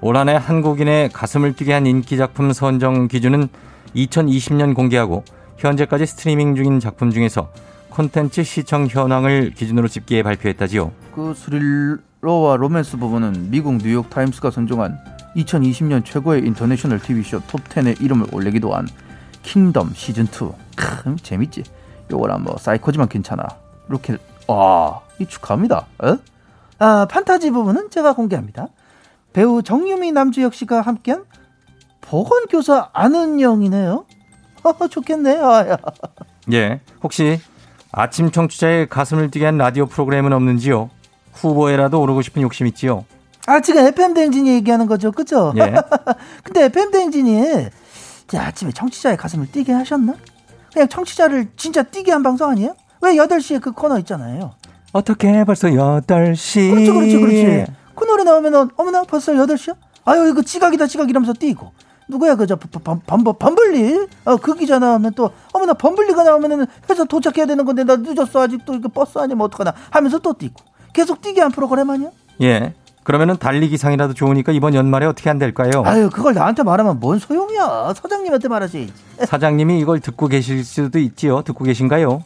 [0.00, 3.48] 올 한해 한국인의 가슴을 뛰게 한 인기 작품 선정 기준은
[3.94, 5.24] 2020년 공개하고
[5.56, 7.50] 현재까지 스트리밍 중인 작품 중에서
[7.90, 10.92] 콘텐츠 시청 현황을 기준으로 집계해 발표했다지요.
[11.14, 14.98] 그 스릴러와 로맨스 부분은 미국 뉴욕 타임스가 선정한
[15.36, 18.88] 2020년 최고의 International TV쇼 톱10에 이름을 올리기도 한
[19.42, 20.54] 킹덤 시즌2.
[20.76, 21.62] 크, 재밌지?
[22.10, 23.46] 요거랑 뭐 사이코지만 괜찮아.
[23.88, 24.16] 이렇게
[24.48, 25.86] 아, 이 축하합니다.
[26.02, 26.18] 어?
[26.78, 28.68] 아, 판타지 부분은 제가 공개합니다.
[29.32, 31.24] 배우 정유미 남주혁 씨가 함께한
[32.00, 34.06] 보건교사 아는 영이네요.
[34.62, 35.36] 어, 좋겠네.
[35.38, 35.76] 아, 야.
[36.52, 36.80] 예.
[37.02, 37.40] 혹시
[37.92, 40.90] 아침 청취자의 가슴을 뛰게 한 라디오 프로그램은 없는지요?
[41.32, 43.04] 후보에라도 오르고 싶은 욕심 있지요?
[43.46, 45.12] 아, 지금 FM 대행진이 얘기하는 거죠.
[45.12, 45.52] 그죠?
[45.56, 45.74] 예.
[46.42, 47.68] 근데 FM 대행진이
[48.26, 50.14] 제 아침에 청취자의 가슴을 뛰게 하셨나?
[50.72, 52.74] 그냥 청취자를 진짜 뛰게 한 방송 아니에요?
[53.02, 54.52] 왜 8시에 그 코너 있잖아요.
[54.92, 56.70] 어떻게 벌써 8시.
[56.70, 57.66] 그렇죠, 그렇죠, 그렇지.
[57.94, 59.76] 그 노래 나오면은, 어머나, 벌써 8시야?
[60.04, 61.72] 아유, 이거 지각이다, 지각 이러면서 뛰고.
[62.08, 64.06] 누구야, 그, 저, 범, 범, 범, 범블리?
[64.24, 68.74] 어, 그 기자 나오면 또, 어머나, 범블리가 나오면은 회사 도착해야 되는 건데, 나 늦었어, 아직도
[68.74, 69.72] 이거 버스 아니면 어떡하나.
[69.90, 70.62] 하면서 또 뛰고.
[70.92, 72.10] 계속 뛰게 한 프로그램 아니야?
[72.42, 72.74] 예.
[73.06, 75.84] 그러면은 달리기상이라도 좋으니까 이번 연말에 어떻게 안 될까요?
[75.84, 77.94] 아유, 그걸 나한테 말하면 뭔 소용이야.
[77.94, 78.92] 사장님한테 말하지.
[79.24, 81.42] 사장님이 이걸 듣고 계실 수도 있지요.
[81.42, 82.24] 듣고 계신가요?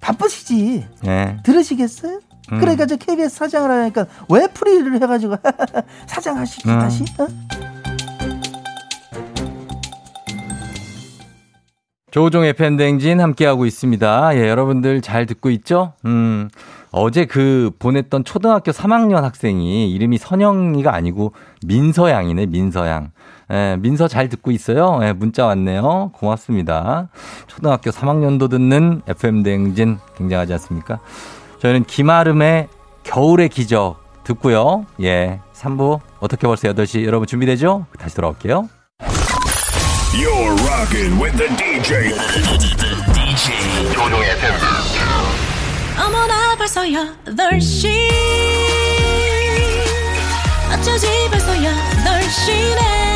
[0.00, 0.86] 바쁘시지.
[1.04, 1.36] 예.
[1.42, 2.20] 들으시겠어요?
[2.50, 2.60] 음.
[2.60, 5.36] 그러니까 저 KBS 사장을 하니까 왜 프리를 해가지고
[6.08, 6.78] 사장 하시기 음.
[6.78, 7.04] 다시?
[7.18, 7.26] 어?
[12.16, 14.36] 조종의 팬댕진 함께하고 있습니다.
[14.36, 15.92] 예, 여러분들 잘 듣고 있죠?
[16.06, 16.48] 음,
[16.90, 21.34] 어제 그 보냈던 초등학교 3학년 학생이 이름이 선영이가 아니고
[21.66, 23.10] 민서양이네, 민서양.
[23.52, 24.98] 예, 민서 잘 듣고 있어요?
[25.02, 26.12] 예, 문자 왔네요.
[26.14, 27.10] 고맙습니다.
[27.48, 31.00] 초등학교 3학년도 듣는 FM댕진 굉장하지 않습니까?
[31.58, 32.68] 저희는 김아름의
[33.02, 34.86] 겨울의 기적 듣고요.
[35.02, 37.84] 예, 3부 어떻게 벌써 8시 여러분 준비되죠?
[37.98, 38.70] 다시 돌아올게요.
[40.55, 42.13] You're rocking with the DJ.
[43.11, 43.51] DJ
[43.93, 44.55] 조종의 FM.
[45.99, 47.89] 어머나 벌써 8시
[50.71, 53.14] 어쩌지 벌써 8시네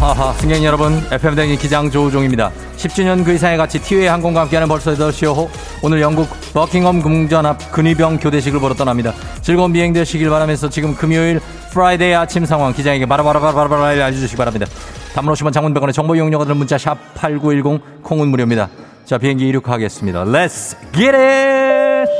[0.00, 4.92] 아하하 승객 여러분 FM 대행진 기장 조우종입니다 10주년 그 이상의 가치 티웨이 항공과 함께하는 벌써
[4.92, 5.48] 8시호
[5.82, 11.40] 오늘 영국 버킹엄 궁전 앞 근위병 교대식을 보러 떠납니다 즐거운 비행 되시길 바라면서 지금 금요일
[11.72, 14.66] Friday 아침 상황 기장에게 바라바라바라바라 알려주시기 바랍니다
[15.14, 18.68] 담으시면 장문백원의 정보 이용료가 드는 문자 샵 8910 콩은 무료입니다
[19.04, 22.10] 자 비행기 이륙하겠습니다 Let's get it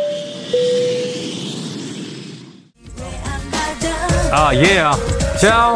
[4.33, 4.83] 아 예.
[5.39, 5.75] 자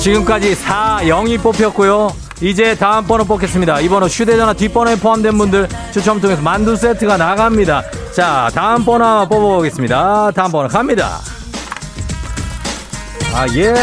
[0.00, 2.10] 지금까지 4, 0이 뽑혔고요.
[2.40, 3.80] 이제 다음 번호 뽑겠습니다.
[3.80, 7.82] 이 번호 휴대전화 뒷번호에 포함된 분들 추첨 통해서 만두 세트가 나갑니다.
[8.14, 10.30] 자, 다음 번호 뽑아보겠습니다.
[10.34, 11.18] 다음 번호 갑니다.
[13.34, 13.74] 아, 예.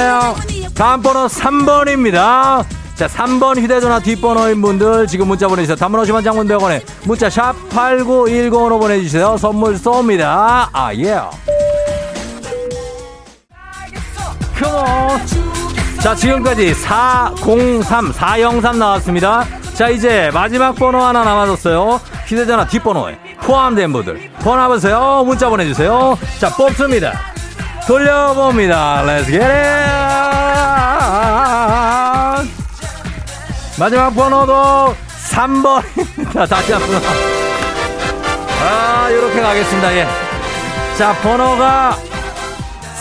[0.73, 2.65] 다음 번호 3번입니다.
[2.95, 5.75] 자, 3번 휴대전화 뒷번호인 분들 지금 문자 보내주세요.
[5.75, 9.37] 단문 50원 장문 100원에 문자 샵 8910으로 보내주세요.
[9.37, 10.67] 선물 쏩니다.
[10.73, 11.21] 아, 예.
[14.59, 15.56] 컴온.
[16.01, 19.45] 자, 지금까지 403, 403 나왔습니다.
[19.73, 21.99] 자, 이제 마지막 번호 하나 남아졌어요.
[22.27, 24.31] 휴대전화 뒷번호에 포함된 분들.
[24.41, 25.23] 번호 보세요.
[25.25, 26.17] 문자 보내주세요.
[26.39, 27.13] 자, 뽑습니다.
[27.87, 29.03] 돌려봅니다.
[29.05, 30.07] Let's get it!
[33.79, 34.95] 마지막 번호도
[35.29, 36.49] 3번입니다.
[36.49, 37.01] 다시 한 번.
[38.63, 39.95] 아, 요렇게 가겠습니다.
[39.95, 40.07] 예.
[40.97, 41.95] 자, 번호가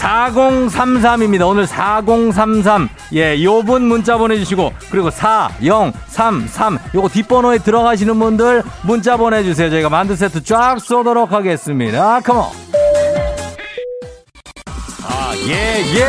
[0.01, 1.47] 4033입니다.
[1.49, 2.89] 오늘 4033.
[3.15, 6.79] 예, 요분 문자 보내주시고, 그리고 4033.
[6.95, 9.71] 요거 뒷번호에 들어가시는 분들 문자 보내주세요.
[9.71, 12.21] 저희가 만두 세트 쫙 쏘도록 하겠습니다.
[12.21, 12.45] 컴온.
[15.09, 16.07] 아, 예, 예.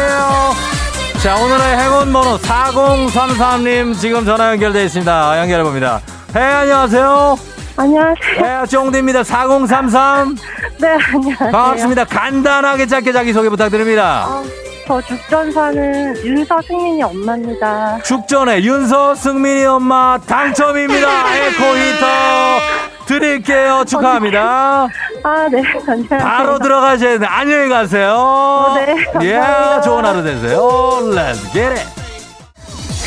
[1.21, 5.39] 자, 오늘의 행운 번호 4033님 지금 전화 연결되어 있습니다.
[5.41, 6.01] 연결해봅니다.
[6.33, 7.37] 네, 안녕하세요.
[7.77, 8.41] 안녕하세요.
[8.41, 9.23] 네, 쫑디입니다.
[9.23, 10.35] 4033.
[10.79, 11.51] 네, 안녕하세요.
[11.51, 12.05] 반갑습니다.
[12.05, 14.27] 간단하게 짧게 자기소개 부탁드립니다.
[14.27, 14.43] 어,
[14.87, 17.99] 저 죽전 사는 윤서 승민이 엄마입니다.
[18.03, 21.07] 죽전에 윤서 승민이 엄마 당첨입니다.
[21.35, 23.83] 에코 히터 드릴게요.
[23.87, 24.87] 축하합니다.
[25.23, 26.19] 아, 네, 안녕하세요.
[26.19, 27.25] 바로 들어가셔야 돼.
[27.25, 28.13] 안녕히 가세요.
[28.15, 29.81] 어, 네, 예, 감사합니다.
[29.81, 30.59] 좋은 하루 되세요.
[31.01, 31.85] Let's get it.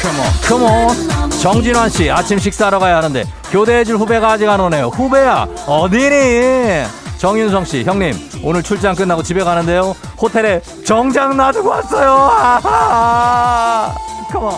[0.01, 1.31] Come on, come on.
[1.41, 4.87] 정진환 씨, 아침 식사하러 가야 하는데 교대해줄 후배가 아직 안 오네요.
[4.89, 7.00] 후배야, 어디니?
[7.21, 9.95] 정윤성 씨, 형님, 오늘 출장 끝나고 집에 가는데요.
[10.23, 12.11] 호텔에 정장 놔두고 왔어요.
[12.13, 13.95] 아하.
[14.35, 14.55] On.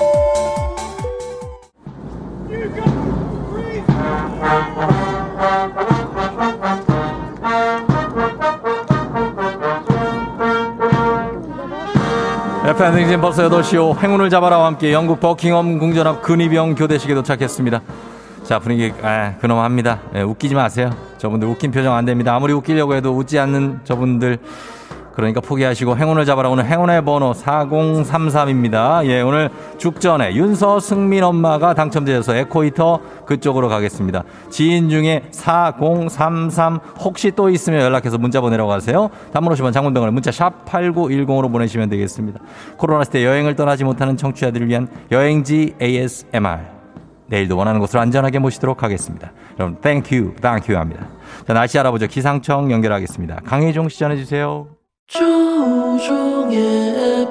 [12.64, 17.82] FM 행진 벌써 8시오 행운을 잡아라와 함께 영국 버킹엄 궁전 앞 근위병 교대식에 도착했습니다.
[18.44, 20.00] 자, 분위기, 아, 그놈 합니다.
[20.14, 20.90] 예, 웃기지 마세요.
[21.18, 22.34] 저분들 웃긴 표정 안 됩니다.
[22.34, 24.38] 아무리 웃기려고 해도 웃지 않는 저분들.
[25.14, 26.48] 그러니까 포기하시고 행운을 잡아라.
[26.48, 29.04] 오늘 행운의 번호 4033입니다.
[29.06, 34.24] 예, 오늘 죽전에 윤서 승민 엄마가 당첨되셔서 에코히터 그쪽으로 가겠습니다.
[34.50, 39.10] 지인 중에 4033 혹시 또 있으면 연락해서 문자 보내라고 하세요.
[39.32, 42.40] 단문 50원 장문병을 문자 샵 8910으로 보내시면 되겠습니다.
[42.76, 46.81] 코로나 시대 여행을 떠나지 못하는 청취자들을 위한 여행지 ASMR.
[47.26, 49.32] 내일도 원하는 곳으로 안전하게 모시도록 하겠습니다.
[49.58, 51.08] 여러분, thank you, thank you 합니다.
[51.46, 52.06] 자, 날씨 알아보죠.
[52.06, 53.40] 기상청 연결하겠습니다.
[53.44, 54.66] 강혜종 씨 전해주세요.
[55.06, 56.56] 조우종의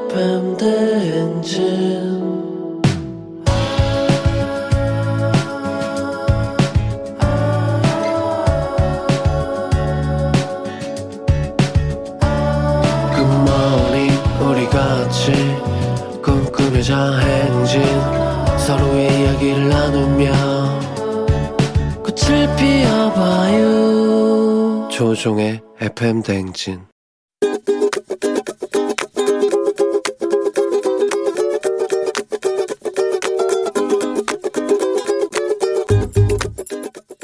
[0.07, 2.31] FM 대행진
[13.15, 14.11] 굿모닝
[14.47, 15.31] 우리 같이
[16.21, 18.20] 꿈꾸며자 행진
[18.71, 20.31] 서로의 이야기를 나누며
[22.05, 23.67] 꽃을 피워봐요
[24.89, 26.79] 조종의 FM 대행진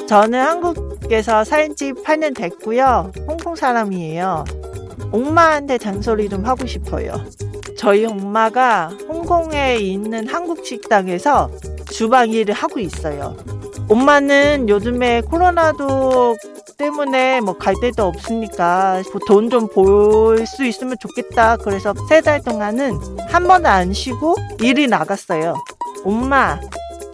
[0.05, 3.13] 저는 한국에서 산지 8년 됐고요.
[3.25, 4.43] 홍콩 사람이에요.
[5.13, 7.13] 엄마한테 잔소리 좀 하고 싶어요.
[7.77, 11.49] 저희 엄마가 홍콩에 있는 한국 식당에서
[11.91, 13.35] 주방 일을 하고 있어요.
[13.89, 16.35] 엄마는 요즘에 코로나도
[16.77, 21.57] 때문에 뭐 갈 데도 없으니까 돈 좀 벌 수 있으면 좋겠다.
[21.57, 22.99] 그래서 세 달 동안은
[23.29, 25.55] 한 번도 안 쉬고 일이 나갔어요.
[26.03, 26.59] 엄마,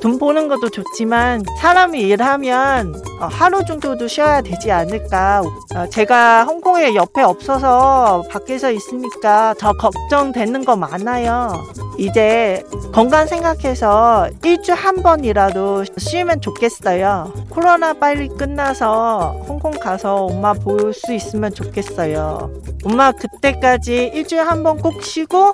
[0.03, 5.43] 돈 버는 것도 좋지만 사람이 일하면 어, 하루 정도도 쉬어야 되지 않을까.
[5.75, 11.53] 어, 제가 홍콩에 옆에 없어서 밖에서 있으니까 더 걱정되는 거 많아요.
[11.97, 17.31] 이제 건강 생각해서 일주일 한 번이라도 쉬면 좋겠어요.
[17.49, 22.51] 코로나 빨리 끝나서 홍콩 가서 엄마 볼 수 있으면 좋겠어요.
[22.83, 25.53] 엄마 그때까지 일주일 한번 꼭 쉬고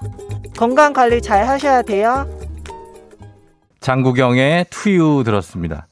[0.57, 2.27] 건강 관리 잘 하셔야 돼요.
[3.79, 5.87] 장구경의 투유 들었습니다.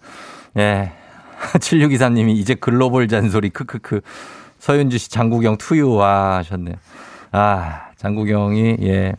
[0.57, 0.91] 예.
[1.53, 4.01] 7623님이 이제 글로벌 잔소리, 크크크.
[4.59, 6.75] 서윤주 씨 장구경 투유 와 하셨네요.
[7.31, 9.13] 아, 장구경이, 예.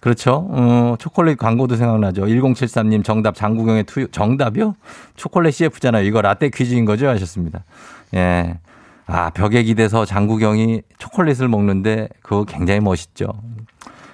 [0.00, 0.46] 그렇죠.
[0.50, 2.24] 어, 초콜릿 광고도 생각나죠.
[2.24, 4.08] 1073님 정답 장구경의 투유.
[4.10, 4.74] 정답이요?
[5.16, 6.04] 초콜릿 CF잖아요.
[6.04, 7.08] 이거 라떼 퀴즈인 거죠?
[7.08, 7.64] 하셨습니다.
[8.14, 8.58] 예.
[9.06, 13.26] 아, 벽에 기대서 장구경이 초콜릿을 먹는데 그거 굉장히 멋있죠.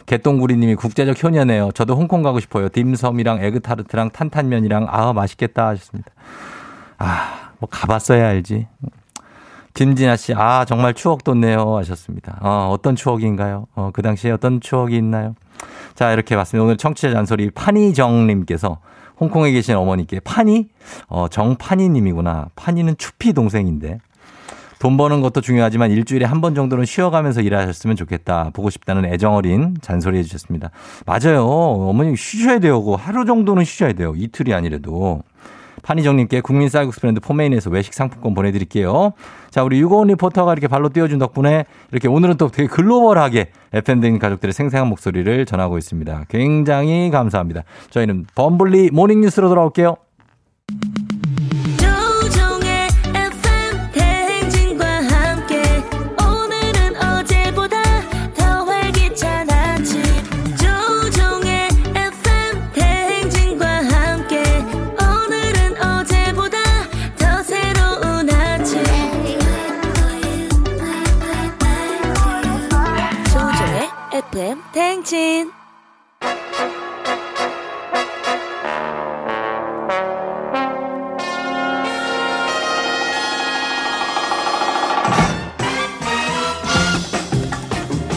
[0.06, 1.72] 개똥구리님이 국제적 효녀네요.
[1.72, 2.68] 저도 홍콩 가고 싶어요.
[2.68, 6.10] 딤섬이랑 에그타르트랑 탄탄면이랑 아 맛있겠다 하셨습니다.
[6.98, 8.66] 아, 뭐 가봤어야 알지.
[9.74, 12.38] 김진아 씨, 아 정말 추억 돋네요 하셨습니다.
[12.40, 13.66] 어, 어떤 추억인가요?
[13.74, 15.34] 어, 그 당시에 어떤 추억이 있나요?
[15.94, 16.64] 자 이렇게 봤습니다.
[16.64, 18.78] 오늘 청취자 잔소리 판이정님께서
[19.20, 20.68] 홍콩에 계신 어머니께 파니?
[21.08, 22.48] 어, 정파니님이구나.
[22.56, 23.98] 파니는 추피 동생인데.
[24.78, 28.50] 돈 버는 것도 중요하지만 일주일에 한 번 정도는 쉬어가면서 일하셨으면 좋겠다.
[28.52, 30.70] 보고 싶다는 애정어린 잔소리 해주셨습니다.
[31.06, 31.46] 맞아요.
[31.46, 32.82] 어머니 쉬셔야 돼요.
[32.94, 34.12] 하루 정도는 쉬셔야 돼요.
[34.16, 35.22] 이틀이 아니래도.
[35.82, 39.12] 판이정님께 국민 쌀국수 브랜드 포메인에서 외식 상품권 보내드릴게요.
[39.50, 44.52] 자, 우리 유고원 리포터가 이렇게 발로 뛰어준 덕분에 이렇게 오늘은 또 되게 글로벌하게 FM등 가족들의
[44.52, 46.24] 생생한 목소리를 전하고 있습니다.
[46.28, 47.62] 굉장히 감사합니다.
[47.90, 49.96] 저희는 범블리 모닝뉴스로 돌아올게요.
[75.06, 75.52] 대행진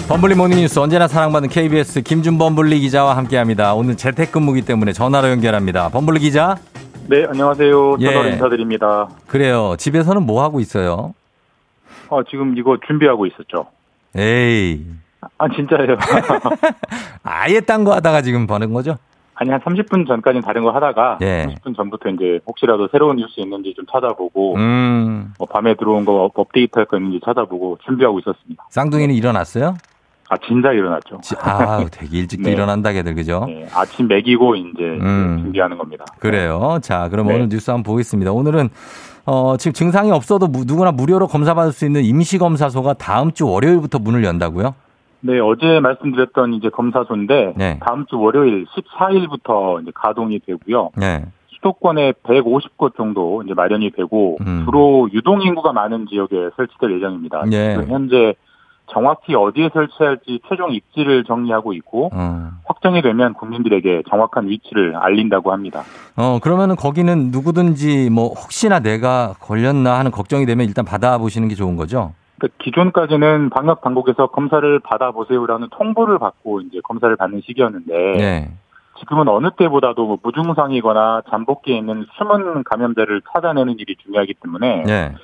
[0.07, 3.75] 범블리 모닝뉴스 언제나 사랑받는 KBS 김준범블리 기자와 함께합니다.
[3.75, 5.89] 오늘 재택근무기 때문에 전화로 연결합니다.
[5.89, 6.57] 범블리 기자.
[7.07, 7.97] 네, 안녕하세요.
[7.99, 8.05] 예.
[8.05, 9.09] 전화로 인사드립니다.
[9.27, 9.75] 그래요.
[9.77, 11.13] 집에서는 뭐 하고 있어요?
[12.09, 13.67] 어, 지금 이거 준비하고 있었죠.
[14.17, 14.83] 에이.
[15.37, 15.97] 아, 진짜예요.
[17.23, 18.95] 아예 딴 거 하다가 지금 보는 거죠?
[19.35, 21.47] 아니, 한 30분 전까지는 다른 거 하다가, 예.
[21.63, 25.33] 30분 전부터 이제 혹시라도 새로운 뉴스 있는지 좀 찾아보고, 음.
[25.37, 28.65] 뭐 밤에 들어온 거 업- 업데이트 할 거 있는지 찾아보고 준비하고 있었습니다.
[28.69, 29.77] 쌍둥이는 일어났어요?
[30.31, 31.19] 아, 진짜 일어났죠.
[31.21, 32.51] 지- 아, 되게 일찍도 네.
[32.51, 33.45] 일어난다, 걔들, 그죠?
[33.47, 35.39] 네, 아침 먹이고 이제 음.
[35.43, 36.03] 준비하는 겁니다.
[36.19, 36.77] 그래요.
[36.81, 37.35] 자, 그럼 네.
[37.35, 38.31] 오늘 뉴스 한번 보겠습니다.
[38.33, 38.69] 오늘은
[39.25, 44.23] 어, 지금 증상이 없어도 무- 누구나 무료로 검사받을 수 있는 임시검사소가 다음 주 월요일부터 문을
[44.25, 44.75] 연다고요?
[45.21, 47.79] 네, 어제 말씀드렸던 이제 검사소인데, 네.
[47.81, 50.91] 다음 주 월요일 14일부터 이제 가동이 되고요.
[50.97, 51.25] 네.
[51.59, 54.63] 수도권에 150곳 정도 이제 마련이 되고 음.
[54.65, 57.43] 주로 유동 인구가 많은 지역에 설치될 예정입니다.
[57.51, 57.73] 예.
[57.73, 58.33] 지금 현재
[58.91, 62.49] 정확히 어디에 설치할지 최종 입지를 정리하고 있고 어.
[62.65, 65.83] 확정이 되면 국민들에게 정확한 위치를 알린다고 합니다.
[66.15, 71.75] 어, 그러면은 거기는 누구든지 뭐 혹시나 내가 걸렸나 하는 걱정이 되면 일단 받아보시는 게 좋은
[71.75, 72.13] 거죠?
[72.39, 78.51] 그러니까 기존까지는 방역 당국에서 검사를 받아보세요라는 통보를 받고 이제 검사를 받는 시기였는데 네.
[78.99, 85.15] 지금은 어느 때보다도 뭐 무증상이거나 잠복기에 있는 숨은 감염자를 찾아내는 일이 중요하기 때문에 네.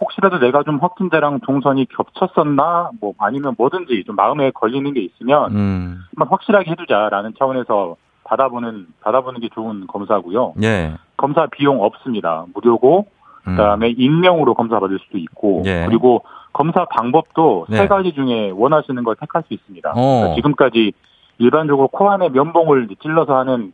[0.00, 6.04] 혹시라도 내가 좀 확진자랑 동선이 겹쳤었나 뭐 아니면 뭐든지 좀 마음에 걸리는 게 있으면 음.
[6.16, 10.54] 한번 확실하게 해두자라는 차원에서 받아보는 받아보는 게 좋은 검사고요.
[10.62, 10.94] 예.
[11.16, 12.46] 검사 비용 없습니다.
[12.54, 13.06] 무료고
[13.44, 15.66] 그다음에 익명으로 검사 받을 수도 있고 음.
[15.66, 15.84] 예.
[15.86, 16.24] 그리고
[16.54, 17.76] 검사 방법도 네.
[17.78, 19.90] 세 가지 중에 원하시는 걸 택할 수 있습니다.
[19.90, 19.94] 어.
[19.94, 20.92] 그러니까 지금까지
[21.38, 23.72] 일반적으로 코 안에 면봉을 찔러서 하는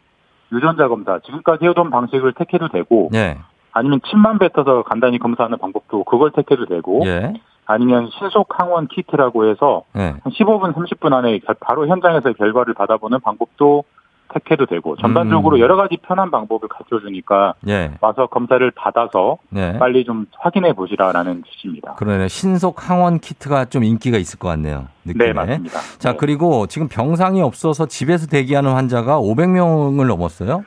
[0.50, 3.38] 유전자 검사 지금까지 해오던 방식을 택해도 되고 예.
[3.72, 7.34] 아니면 침만 뱉어서 간단히 검사하는 방법도 그걸 택해도 되고 예.
[7.66, 10.00] 아니면 신속 항원 키트라고 해서 예.
[10.00, 13.84] 한 15분 30분 안에 결- 바로 현장에서 결과를 받아보는 방법도
[14.32, 15.60] 택해도 되고 전반적으로 음.
[15.60, 17.92] 여러 가지 편한 방법을 갖춰주니까 예.
[18.00, 19.78] 와서 검사를 받아서 네.
[19.78, 21.94] 빨리 좀 확인해 보시라라는 취지입니다.
[21.94, 22.28] 그러네.
[22.28, 24.86] 신속 항원 키트가 좀 인기가 있을 것 같네요.
[25.04, 25.26] 느낌에.
[25.26, 25.78] 네, 맞습니다.
[25.98, 30.64] 자, 그리고 지금 병상이 없어서 집에서 대기하는 환자가 500명을 넘었어요?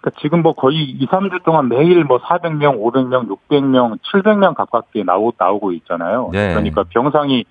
[0.00, 5.32] 그러니까 지금 뭐 거의 2, 3주 동안 매일 뭐 400명, 500명, 600명, 700명 가깝게 나오,
[5.36, 6.30] 나오고 있잖아요.
[6.32, 6.50] 네.
[6.50, 7.44] 그러니까 병상이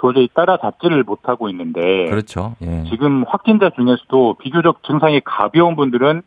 [0.00, 2.56] 도저히 따라잡지를 못하고 있는데 그렇죠.
[2.62, 2.84] 예.
[2.88, 6.22] 지금 확진자 중에서도 비교적 증상이 가벼운 분들은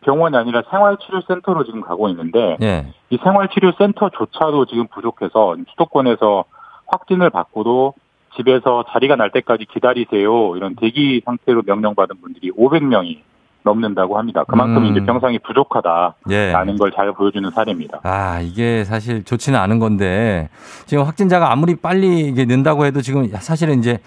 [0.00, 2.86] 병원이 아니라 생활치료센터로 지금 가고 있는데 예.
[3.10, 6.44] 이 생활치료센터조차도 지금 부족해서 수도권에서
[6.88, 7.94] 확진을 받고도
[8.34, 13.20] 집에서 자리가 날 때까지 기다리세요 이런 대기 상태로 명령받은 분들이 500명이
[13.64, 14.44] 넘는다고 합니다.
[14.46, 14.84] 그만큼 음.
[14.86, 16.76] 이제 병상이 부족하다라는 예.
[16.78, 18.00] 걸잘 보여주는 사례입니다.
[18.02, 20.48] 아, 이게 사실 좋지는 않은 건데
[20.86, 23.98] 지금 확진자가 아무리 빨리 이게 는다고 해도 지금 사실은 이제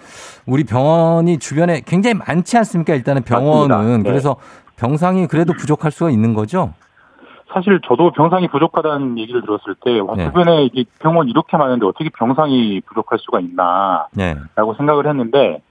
[0.46, 2.94] 우리 병원이 주변에 굉장히 많지 않습니까?
[2.94, 4.02] 일단은 병원은.
[4.02, 4.10] 네.
[4.10, 4.36] 그래서
[4.76, 6.74] 병상이 그래도 부족할 수가 있는 거죠?
[7.52, 10.26] 사실 저도 병상이 부족하다는 얘기를 들었을 때 와, 네.
[10.26, 14.36] 주변에 이게 병원 이렇게 많은데 어떻게 병상이 부족할 수가 있나 네.
[14.54, 15.62] 라고 생각을 했는데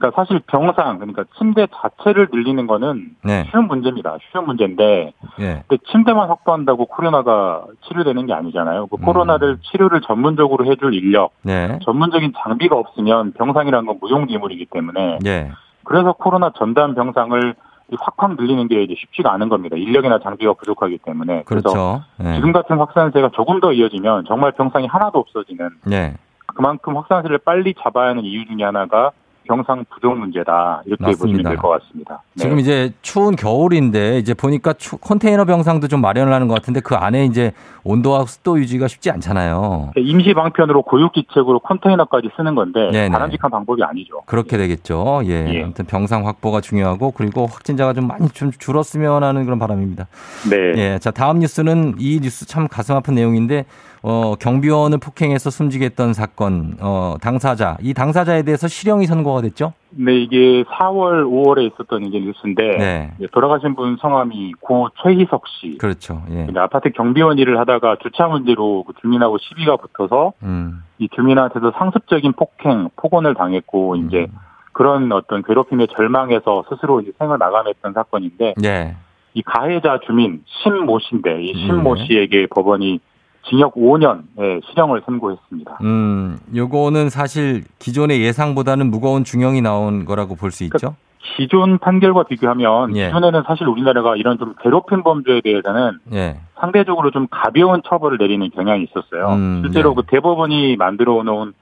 [0.00, 3.46] 그러니까 사실 병상 그러니까 침대 자체를 늘리는 거는 네.
[3.50, 4.16] 쉬운 문제입니다.
[4.32, 5.64] 쉬운 문제인데 예.
[5.68, 8.84] 근데 침대만 확보한다고 코로나가 치료되는 게 아니잖아요.
[8.84, 8.86] 음.
[8.90, 11.78] 그 코로나를 치료를 전문적으로 해줄 인력, 네.
[11.84, 15.50] 전문적인 장비가 없으면 병상이라는 건 무용지물이기 때문에 예.
[15.84, 17.54] 그래서 코로나 전담 병상을
[17.98, 19.76] 확확 늘리는 게 이제 쉽지가 않은 겁니다.
[19.76, 21.42] 인력이나 장비가 부족하기 때문에.
[21.44, 22.02] 그래서 그렇죠.
[22.24, 22.36] 예.
[22.36, 26.14] 지금 같은 확산세가 조금 더 이어지면 정말 병상이 하나도 없어지는 예.
[26.46, 29.10] 그만큼 확산세를 빨리 잡아야 하는 이유 중에 하나가
[29.46, 30.82] 병상 부족 문제다.
[30.86, 31.50] 이렇게 보시면 맞습니다.
[31.50, 32.22] 될것 같습니다.
[32.34, 32.42] 네.
[32.42, 36.94] 지금 이제 추운 겨울인데 이제 보니까 추- 컨테이너 병상도 좀 마련을 하는 것 같은데 그
[36.94, 39.92] 안에 이제 온도와 습도 유지가 쉽지 않잖아요.
[39.96, 43.08] 임시 방편으로 고육지책으로 컨테이너까지 쓰는 건데 네네.
[43.10, 44.20] 바람직한 방법이 아니죠.
[44.26, 45.22] 그렇게 되겠죠.
[45.24, 45.62] 예.
[45.64, 50.06] 아무튼 병상 확보가 중요하고 그리고 확진자가 좀 많이 좀 줄었으면 하는 그런 바람입니다.
[50.50, 50.56] 네.
[50.76, 50.98] 예.
[51.00, 53.64] 자, 다음 뉴스는 이 뉴스 참 가슴 아픈 내용인데
[54.02, 59.74] 어, 경비원을 폭행해서 숨지게 했던 사건, 어, 당사자, 이 당사자에 대해서 실형이 선고가 됐죠?
[59.90, 63.12] 네, 이게 4월, 5월에 있었던 이게 뉴스인데 네.
[63.20, 65.76] 예, 돌아가신 분 성함이 고 최희석 씨.
[65.78, 66.22] 그렇죠.
[66.30, 66.46] 예.
[66.56, 70.82] 아파트 경비원 일을 하다가 주차 문제로 그 주민하고 시비가 붙어서 음.
[70.98, 74.06] 이 주민한테도 상습적인 폭행, 폭언을 당했고 음.
[74.06, 74.28] 이제
[74.72, 78.96] 그런 어떤 괴롭힘에 절망해서 스스로 이제 생을 마감했던 사건인데 예.
[79.34, 82.06] 이 가해자 주민 신모 씨인데 이 신모 네.
[82.06, 83.00] 씨에게 법원이
[83.48, 85.78] 징역 5년의 실형을 선고했습니다.
[85.82, 90.94] 음, 요거는 사실 기존의 예상보다는 무거운 중형이 나온 거라고 볼 수 있죠?
[91.36, 93.06] 기존 판결과 비교하면 예.
[93.06, 96.40] 기존에는 사실 우리나라가 이런 좀 괴롭힘 범죄에 대해서는 예.
[96.58, 99.34] 상대적으로 좀 가벼운 처벌을 내리는 경향이 있었어요.
[99.34, 99.96] 음, 실제로 네.
[99.96, 101.52] 그 대법원이 만들어 놓은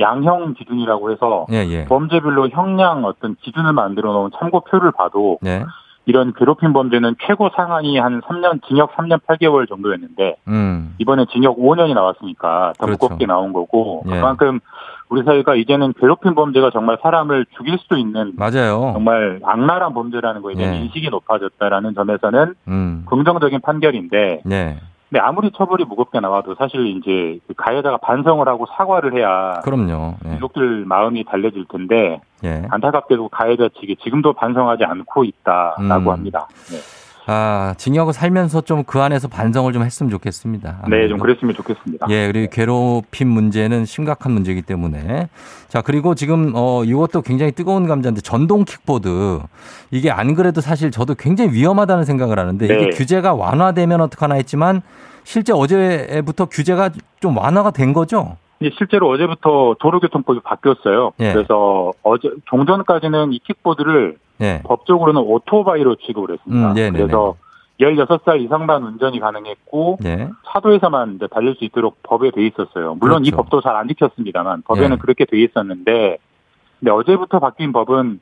[0.00, 1.84] 양형 기준이라고 해서 예, 예.
[1.84, 5.64] 범죄별로 형량 어떤 기준을 만들어 놓은 참고표를 봐도 네.
[6.04, 10.94] 이런 괴롭힘 범죄는 최고 상한이 한 3년 징역 3년 8개월 정도였는데 음.
[10.98, 13.04] 이번에 징역 5년이 나왔으니까 더 그렇죠.
[13.04, 14.10] 무겁게 나온 거고 예.
[14.10, 14.60] 그만큼
[15.08, 18.92] 우리 사회가 이제는 괴롭힘 범죄가 정말 사람을 죽일 수도 있는 맞아요.
[18.94, 20.78] 정말 악랄한 범죄라는 거에 대한 예.
[20.80, 23.04] 인식이 높아졌다라는 점에서는 음.
[23.08, 24.78] 긍정적인 판결인데 네.
[25.12, 30.14] 근데 아무리 처벌이 무겁게 나와도 사실 이제 그 가해자가 반성을 하고 사과를 해야 그럼요.
[30.24, 30.36] 예.
[30.36, 32.62] 유족들 마음이 달래질 텐데 예.
[32.70, 36.08] 안타깝게도 가해자 측이 지금도 반성하지 않고 있다라고 음.
[36.08, 36.48] 합니다.
[36.70, 37.01] 네.
[37.26, 40.84] 아, 징역을 살면서 좀 그 안에서 반성을 좀 했으면 좋겠습니다.
[40.88, 42.06] 네, 좀 그랬으면 좋겠습니다.
[42.10, 45.28] 예, 그리고 괴롭힘 문제는 심각한 문제이기 때문에.
[45.68, 49.40] 자, 그리고 지금, 어, 이것도 굉장히 뜨거운 감자인데 전동 킥보드.
[49.92, 52.90] 이게 안 그래도 사실 저도 굉장히 위험하다는 생각을 하는데 이게 네.
[52.90, 54.82] 규제가 완화되면 어떡하나 했지만
[55.24, 58.36] 실제 어제부터 규제가 좀 완화가 된 거죠?
[58.62, 61.12] 이제 실제로 어제부터 도로교통법이 바뀌었어요.
[61.20, 61.32] 예.
[61.32, 64.60] 그래서 어제 종전까지는 이 킥보드를 예.
[64.64, 66.68] 법적으로는 오토바이로 취급을 했습니다.
[66.70, 66.98] 음, 네네네.
[66.98, 67.34] 그래서
[67.80, 70.28] 16살 이상만 운전이 가능했고 예.
[70.52, 72.96] 차도에서만 이제 달릴 수 있도록 법에 돼 있었어요.
[73.00, 73.42] 물론 이 그렇죠.
[73.42, 74.96] 법도 잘 안 지켰습니다만 법에는 예.
[74.96, 76.18] 그렇게 돼 있었는데
[76.78, 78.20] 근데 어제부터 바뀐 법은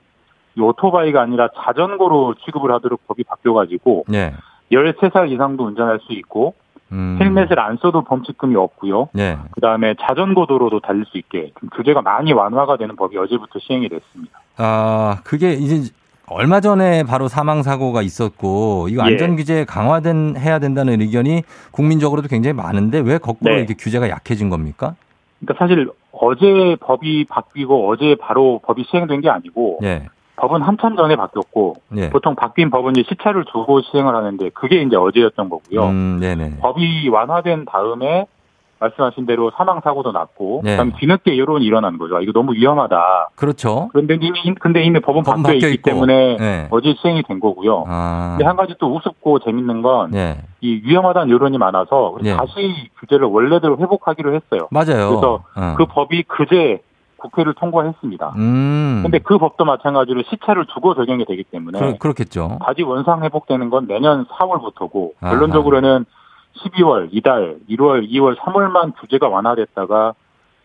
[0.56, 4.32] 이 오토바이가 아니라 자전거로 취급을 하도록 법이 바뀌어가지고 예.
[4.72, 6.54] 13살 이상도 운전할 수 있고
[6.92, 7.18] 음.
[7.20, 9.08] 헬멧을 안 써도 범칙금이 없고요.
[9.18, 9.38] 예.
[9.52, 13.88] 그 다음에 자전거 도로도 달릴 수 있게 좀 규제가 많이 완화가 되는 법이 어제부터 시행이
[13.88, 14.40] 됐습니다.
[14.56, 15.92] 아, 그게 이제
[16.26, 19.12] 얼마 전에 바로 사망 사고가 있었고 이거 예.
[19.12, 23.58] 안전 규제 강화된 해야 된다는 의견이 국민적으로도 굉장히 많은데 왜 거꾸로 네.
[23.58, 24.94] 이렇게 규제가 약해진 겁니까?
[25.40, 30.06] 그러니까 사실 어제 법이 바뀌고 어제 바로 법이 시행된 게 아니고 예.
[30.40, 32.10] 법은 한참 전에 바뀌었고 예.
[32.10, 35.84] 보통 바뀐 법은 이제 시차를 두고 시행을 하는데 그게 이제 어제였던 거고요.
[35.84, 36.58] 음.
[36.60, 38.26] 법이 완화된 다음에
[38.78, 40.70] 말씀하신 대로 사망 사고도 났고 네.
[40.70, 42.16] 그다음 뒤늦게 여론이 일어난 거죠.
[42.16, 43.28] 아, 이거 너무 위험하다.
[43.34, 43.90] 그렇죠.
[43.92, 45.90] 그런데 이미 근데 이미 법은 바뀌어 바뀌어 있기 있고.
[45.90, 46.68] 때문에 네.
[46.70, 47.84] 어제 시행이 된 거고요.
[47.86, 48.36] 아.
[48.38, 50.38] 근데 한 가지 또 우습고 재밌는 건이 예.
[50.62, 52.34] 위험하다는 여론이 많아서 예.
[52.34, 54.68] 다시 규제를 원래대로 회복하기로 했어요.
[54.70, 55.10] 맞아요.
[55.10, 55.74] 그래서 어.
[55.76, 56.80] 그 법이 그제
[57.20, 58.34] 국회를 통과했습니다.
[58.36, 59.00] 음.
[59.02, 62.58] 근데 그 법도 마찬가지로 시차를 두고 적용이 되기 때문에 그, 그렇겠죠.
[62.64, 65.32] 다시 원상 회복되는 건 내년 4월부터고 아하.
[65.32, 66.04] 결론적으로는
[66.64, 70.14] 12월, 이달, 1월, 2월, 3월만 규제가 완화됐다가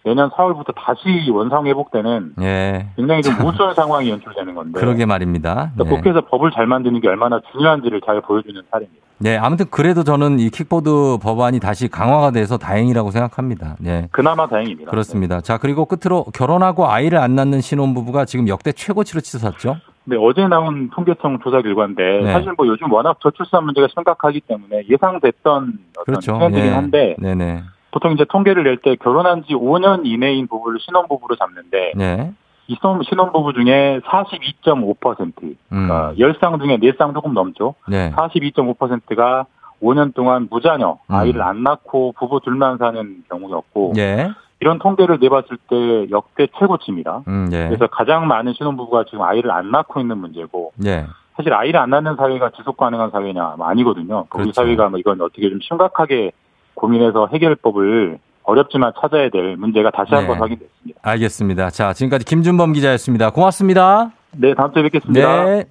[0.06, 2.86] 내년 4월부터 다시 원상 회복되는 예.
[2.96, 5.72] 굉장히 좀 우수한 상황이 연출되는 건데 그러게 말입니다.
[5.74, 5.90] 그러니까 네.
[5.90, 9.04] 국회에서 법을 잘 만드는 게 얼마나 중요한지를 잘 보여주는 사례입니다.
[9.18, 13.78] 네, 아무튼 그래도 저는 이 킥보드 법안이 다시 강화가 돼서 다행이라고 생각합니다.
[13.80, 14.08] 네.
[14.12, 14.92] 그나마 다행입니다.
[14.92, 15.42] 그렇습니다.
[15.42, 19.78] 자, 그리고 끝으로 결혼하고 아이를 안 낳는 신혼부부가 지금 역대 최고치로 치솟았죠?
[20.04, 22.32] 네, 어제 나온 통계청 조사 결과인데 네.
[22.32, 26.38] 사실 뭐 요즘 워낙 저출산 문제가 심각하기 때문에 예상됐던 어떤 그렇죠.
[26.38, 26.70] 트렌드긴 예.
[26.70, 27.64] 한데 네 네.
[27.96, 32.34] 보통 이제 통계를 낼 때 결혼한 지 5년 이내인 부부를 신혼부부로 잡는데 네.
[32.68, 35.88] 이 신혼- 신혼부부 중에 42.5% 음.
[35.88, 37.76] 그러니까 10쌍 중에 4쌍 조금 넘죠.
[37.88, 38.12] 네.
[38.12, 39.46] 42.5%가
[39.82, 41.16] 5년 동안 무자녀, 음.
[41.16, 44.30] 아이를 안 낳고 부부 둘만 사는 경우였고 예.
[44.60, 47.24] 이런 통계를 내봤을 때 역대 최고치입니다.
[47.30, 47.68] 음, 예.
[47.68, 51.06] 그래서 가장 많은 신혼부부가 지금 아이를 안 낳고 있는 문제고 예.
[51.38, 54.26] 사실 아이를 안 낳는 사회가 지속 가능한 사회냐 뭐 아니거든요.
[54.34, 54.52] 우리 그렇죠.
[54.52, 56.32] 사회가 뭐 이건 어떻게 좀 심각하게
[56.76, 60.18] 고민해서 해결법을 어렵지만 찾아야 될 문제가 다시 네.
[60.18, 61.00] 한번 확인됐습니다.
[61.02, 61.70] 알겠습니다.
[61.72, 63.32] 자, 지금까지 김준범 기자였습니다.
[63.32, 64.12] 고맙습니다.
[64.32, 65.46] 네, 다음 주에 뵙겠습니다.
[65.46, 65.66] 네.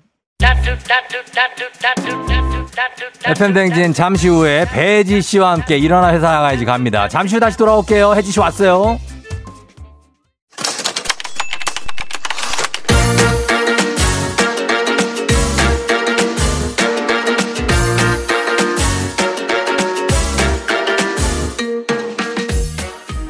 [3.27, 7.09] FM 댕진 잠시 후에 배지 씨와 함께 일어나 회사 나가야지 갑니다.
[7.09, 8.15] 잠시 후 다시 돌아올게요.
[8.15, 8.99] 혜지 씨 왔어요.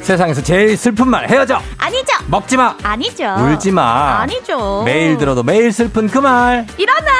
[0.04, 2.12] 세상에서 제일 슬픈 말 헤어져 아니죠.
[2.28, 3.24] 먹지 마 아니죠.
[3.38, 4.82] 울지 마 아니죠.
[4.84, 7.10] 매일 들어도 매일 슬픈 그 말 일어나.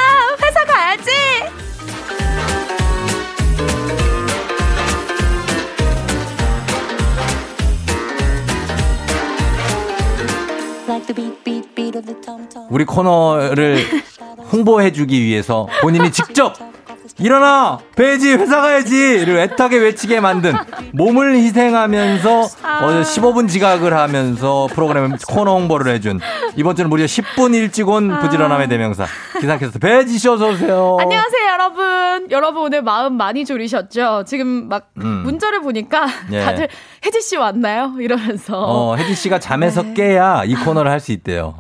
[0.43, 1.11] 회사 가야지.
[12.71, 13.85] 우리 코너를
[14.53, 16.55] 홍보해주기 위해서 본인이 직접
[17.19, 20.53] 일어나 배지 회사 가야지 를 애타게 외치게 만든
[20.95, 22.47] 몸을 희생하면서 어,
[23.03, 26.19] 15분 지각을 하면서 프로그램 코너 홍보를 해준
[26.57, 29.07] 이번 주는 무려 10분 일찍 온 부지런함의 대명사
[29.41, 30.97] 기상캐스터 배지 씨 어서 오세요.
[31.01, 32.31] 안녕하세요, 여러분.
[32.31, 34.25] 여러분 오늘 마음 많이 졸이셨죠?
[34.27, 35.23] 지금 막 음.
[35.25, 36.41] 문자를 보니까 예.
[36.45, 36.69] 다들
[37.05, 37.93] 혜지 씨 왔나요?
[38.01, 38.61] 이러면서.
[38.61, 41.57] 어, 혜지 씨가 잠에서 깨야 이 코너를 할 수 있대요.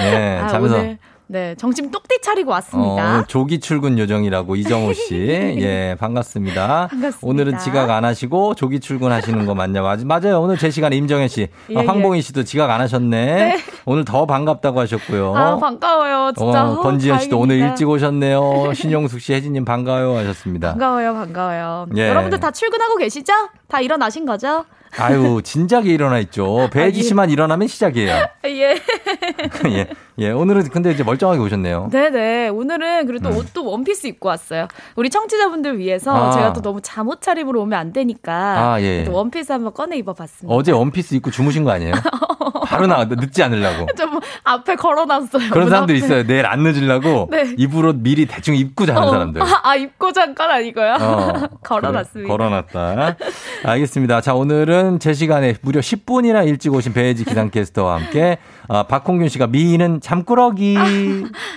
[0.00, 0.98] 네, 아, 잠에서 오늘
[1.34, 3.14] 네 정신 똑띠 차리고 어, 왔습니다.
[3.14, 5.16] 오늘 조기 출근 요정이라고 이정호 씨.
[5.58, 6.86] 예, 반갑습니다.
[6.92, 7.18] 반갑습니다.
[7.22, 9.56] 오늘은 지각 안 하시고 조기 출근하시는 거.
[9.88, 10.40] 아주 맞아요.
[10.40, 11.48] 오늘 제 시간에 임정현 씨.
[11.70, 11.86] 예, 어, 예.
[11.86, 13.34] 황봉희 씨도 지각 안 하셨네.
[13.34, 13.56] 네.
[13.84, 15.34] 오늘 더 반갑다고 하셨고요.
[15.34, 16.66] 아 반가워요, 진짜.
[16.66, 17.56] 어, 어, 권지현 씨도 오늘.
[17.56, 18.72] 일찍 오셨네요.
[18.74, 20.70] 신용숙 씨, 혜진님 반가워요 하셨습니다.
[20.70, 21.86] 반가워요, 반가워요.
[21.96, 22.10] 예.
[22.10, 23.32] 여러분들 다 출근하고 계시죠?
[23.66, 24.64] 다 일어나신 거죠?
[24.98, 26.68] 아유, 진작에 일어나 있죠.
[26.72, 27.02] 배지 아, 예.
[27.02, 28.26] 씨만 일어나면 시작이에요.
[28.46, 28.74] 예.
[29.66, 29.86] 예,
[30.18, 30.30] 예.
[30.30, 31.88] 오늘은 근데 이제 멀쩡하게 오셨네요.
[31.90, 32.48] 네네.
[32.48, 33.36] 오늘은 그래도 음.
[33.36, 34.68] 옷도 원피스 입고 왔어요.
[34.96, 36.30] 우리 청취자분들 위해서 아.
[36.30, 38.32] 제가 또 너무 잠옷 차림으로 오면 안 되니까.
[38.74, 39.06] 아, 예.
[39.08, 40.54] 원피스 한번 꺼내 입어봤습니다.
[40.54, 41.94] 어제 원피스 입고 주무신 거 아니에요?
[42.66, 43.86] 바로 나가 늦지 않으려고.
[43.96, 45.50] 좀 앞에 걸어놨어요.
[45.50, 46.04] 그런 문 사람들 앞에.
[46.04, 46.26] 있어요.
[46.26, 47.54] 내일 안 늦으려고 네.
[47.56, 49.42] 입으로 미리 대충 입고 자는 어, 사람들.
[49.42, 50.96] 아, 아, 입고 잠깐 아니고요.
[51.00, 51.32] 어,
[51.62, 52.30] 걸어놨습니다.
[52.30, 53.16] 걸어놨다.
[53.64, 54.20] 알겠습니다.
[54.20, 60.00] 자, 오늘은 제 시간에 무려 10분이나 일찍 오신 배혜지 기상캐스터와 함께 아, 박홍균 씨가 미인은
[60.00, 60.76] 잠꾸러기.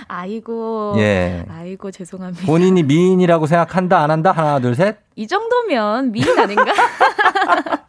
[0.08, 0.94] 아이고.
[0.98, 1.44] 예.
[1.48, 2.46] 아이고, 죄송합니다.
[2.46, 4.32] 본인이 미인이라고 생각한다, 안 한다?
[4.32, 4.98] 하나, 둘, 셋.
[5.16, 6.64] 이 정도면 미인 아닌가?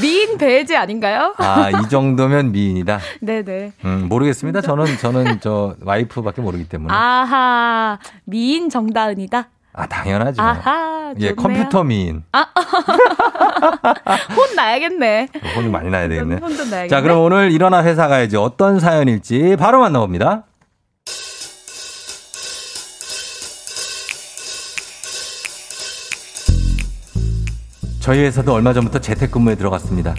[0.00, 1.34] 미인 배지 아닌가요?
[1.38, 3.00] 아, 이 정도면 미인이다.
[3.20, 3.72] 네 네.
[3.84, 4.60] 음, 모르겠습니다.
[4.60, 6.94] 저는, 저는 저 와이프밖에 모르기 때문에.
[6.94, 9.48] 아, 아하, 미인 정다은이다.
[9.88, 10.42] 당연하죠.
[10.42, 11.32] 아하, 예.
[11.34, 12.24] 컴퓨터 미인.
[14.36, 15.28] 혼 나야겠네.
[15.56, 16.36] 혼이 많이 나야 되겠네.
[16.36, 16.88] 혼도 나야겠네.
[16.88, 20.44] 자, 그럼 오늘 일어나 회사 가야지 어떤 사연일지 바로 만나봅니다.
[28.00, 30.14] 저희 회사도 얼마 전부터 재택근무에 들어갔습니다.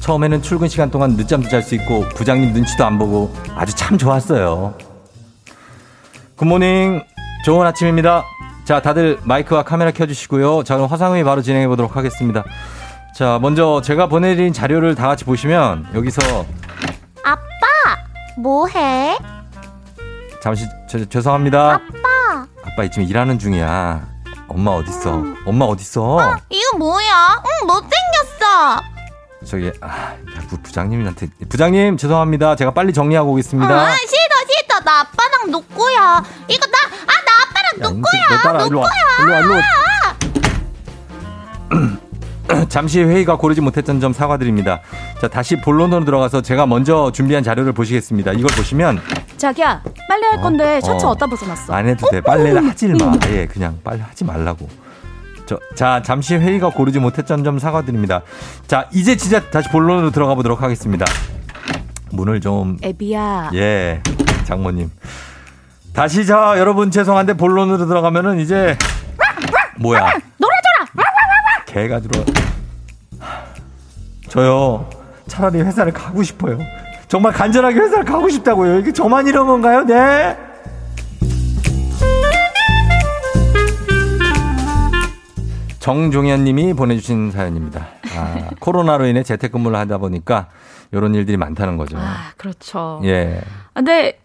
[0.00, 4.74] 처음에는 출근 시간 동안 늦잠도 잘 수 있고 부장님 눈치도 안 보고 아주 참 좋았어요.
[6.36, 7.02] 굿모닝.
[7.44, 8.24] 좋은 아침입니다.
[8.64, 10.64] 자, 다들 마이크와 카메라 켜주시고요.
[10.64, 12.44] 자, 그럼 화상회의 바로 진행해 보도록 하겠습니다.
[13.14, 16.44] 자, 먼저 제가 보내드린 자료를 다 같이 보시면 여기서
[17.22, 17.42] 아빠,
[18.38, 19.18] 뭐해?
[20.42, 21.74] 잠시 저, 죄송합니다.
[21.74, 24.08] 아빠, 아빠 지금 일하는 중이야.
[24.48, 25.22] 엄마 어딨어?
[25.46, 26.36] 엄마 어딨어?
[26.50, 27.42] 이거 뭐야?
[27.46, 28.82] 응, 못생겼어.
[29.46, 30.16] 저기 아, 야,
[30.48, 32.56] 부, 부장님한테 부장님 죄송합니다.
[32.56, 33.74] 제가 빨리 정리하고 오겠습니다.
[33.74, 34.80] 아, 싫어, 싫어.
[34.80, 36.22] 나 아빠랑 놀거야.
[36.48, 37.23] 이거 나, 아,
[37.78, 38.28] 나 아빠랑 야, 놀거야.
[38.30, 38.88] 너 따라 일로 와.
[39.20, 39.40] 일로 와.
[39.40, 39.54] 일로
[42.48, 42.64] 와.
[42.68, 44.80] 잠시 회의가 고르지 못했던 점 사과드립니다.
[45.20, 48.32] 자, 다시 본론으로 들어가서 제가 먼저 준비한 자료를 보시겠습니다.
[48.32, 49.00] 이걸 보시면
[49.36, 51.10] 자기야, 빨리 할 건데 셔츠 어.
[51.10, 51.72] 어디다 벗어놨어?
[51.74, 52.20] 안 해도 돼.
[52.20, 53.12] 빨래를 하질 마.
[53.30, 54.68] 예, 그냥 빨리 하지 말라고.
[55.46, 58.22] 저, 자, 잠시 회의가 고르지 못했던 점 사과드립니다.
[58.66, 61.04] 자, 이제 진짜 다시 본론으로 들어가 보도록 하겠습니다.
[62.12, 63.50] 문을 좀, 애비야.
[63.54, 64.00] 예,
[64.44, 64.90] 장모님.
[65.94, 68.76] 다시 자, 여러분 죄송한데 본론으로 들어가면은 이제,
[69.78, 70.00] 뭐야.
[70.38, 71.04] 놀아줘라.
[71.66, 72.26] 개가 들어와.
[74.28, 74.90] 저요,
[75.28, 76.58] 차라리 회사를 가고 싶어요.
[77.06, 78.80] 정말 간절하게 회사를 가고 싶다고요.
[78.80, 79.84] 이게 저만 이런 건가요?
[79.84, 80.36] 네?
[85.78, 87.86] 정종현 님이 보내주신 사연입니다.
[88.16, 90.48] 아, 코로나로 인해 재택근무를 하다 보니까
[90.90, 91.98] 이런 일들이 많다는 거죠.
[91.98, 93.00] 아, 그렇죠.
[93.04, 93.40] 예.
[93.74, 94.18] 아, 근데,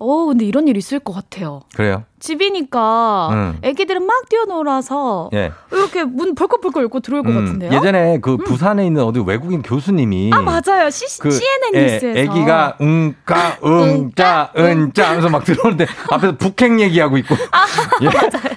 [0.00, 1.60] 어, 근데 이런 일 있을 것 같아요.
[1.74, 2.04] 그래요?
[2.20, 3.58] 집이니까 음.
[3.62, 5.52] 애기들은 막 뛰어놀아서 예.
[5.70, 7.72] 이렇게 문 벌컥벌컥 열고 들어올 것 음, 같은데요.
[7.72, 10.90] 예전에 그 부산에 있는 어디 외국인 교수님이 아, 맞아요.
[10.90, 12.18] C, 그 CNN 애- 뉴스에서.
[12.18, 17.36] 애기가 응까 응짜 응짜 하면서 막 들어오는데 앞에서 북핵 얘기하고 있고
[18.02, 18.08] 예,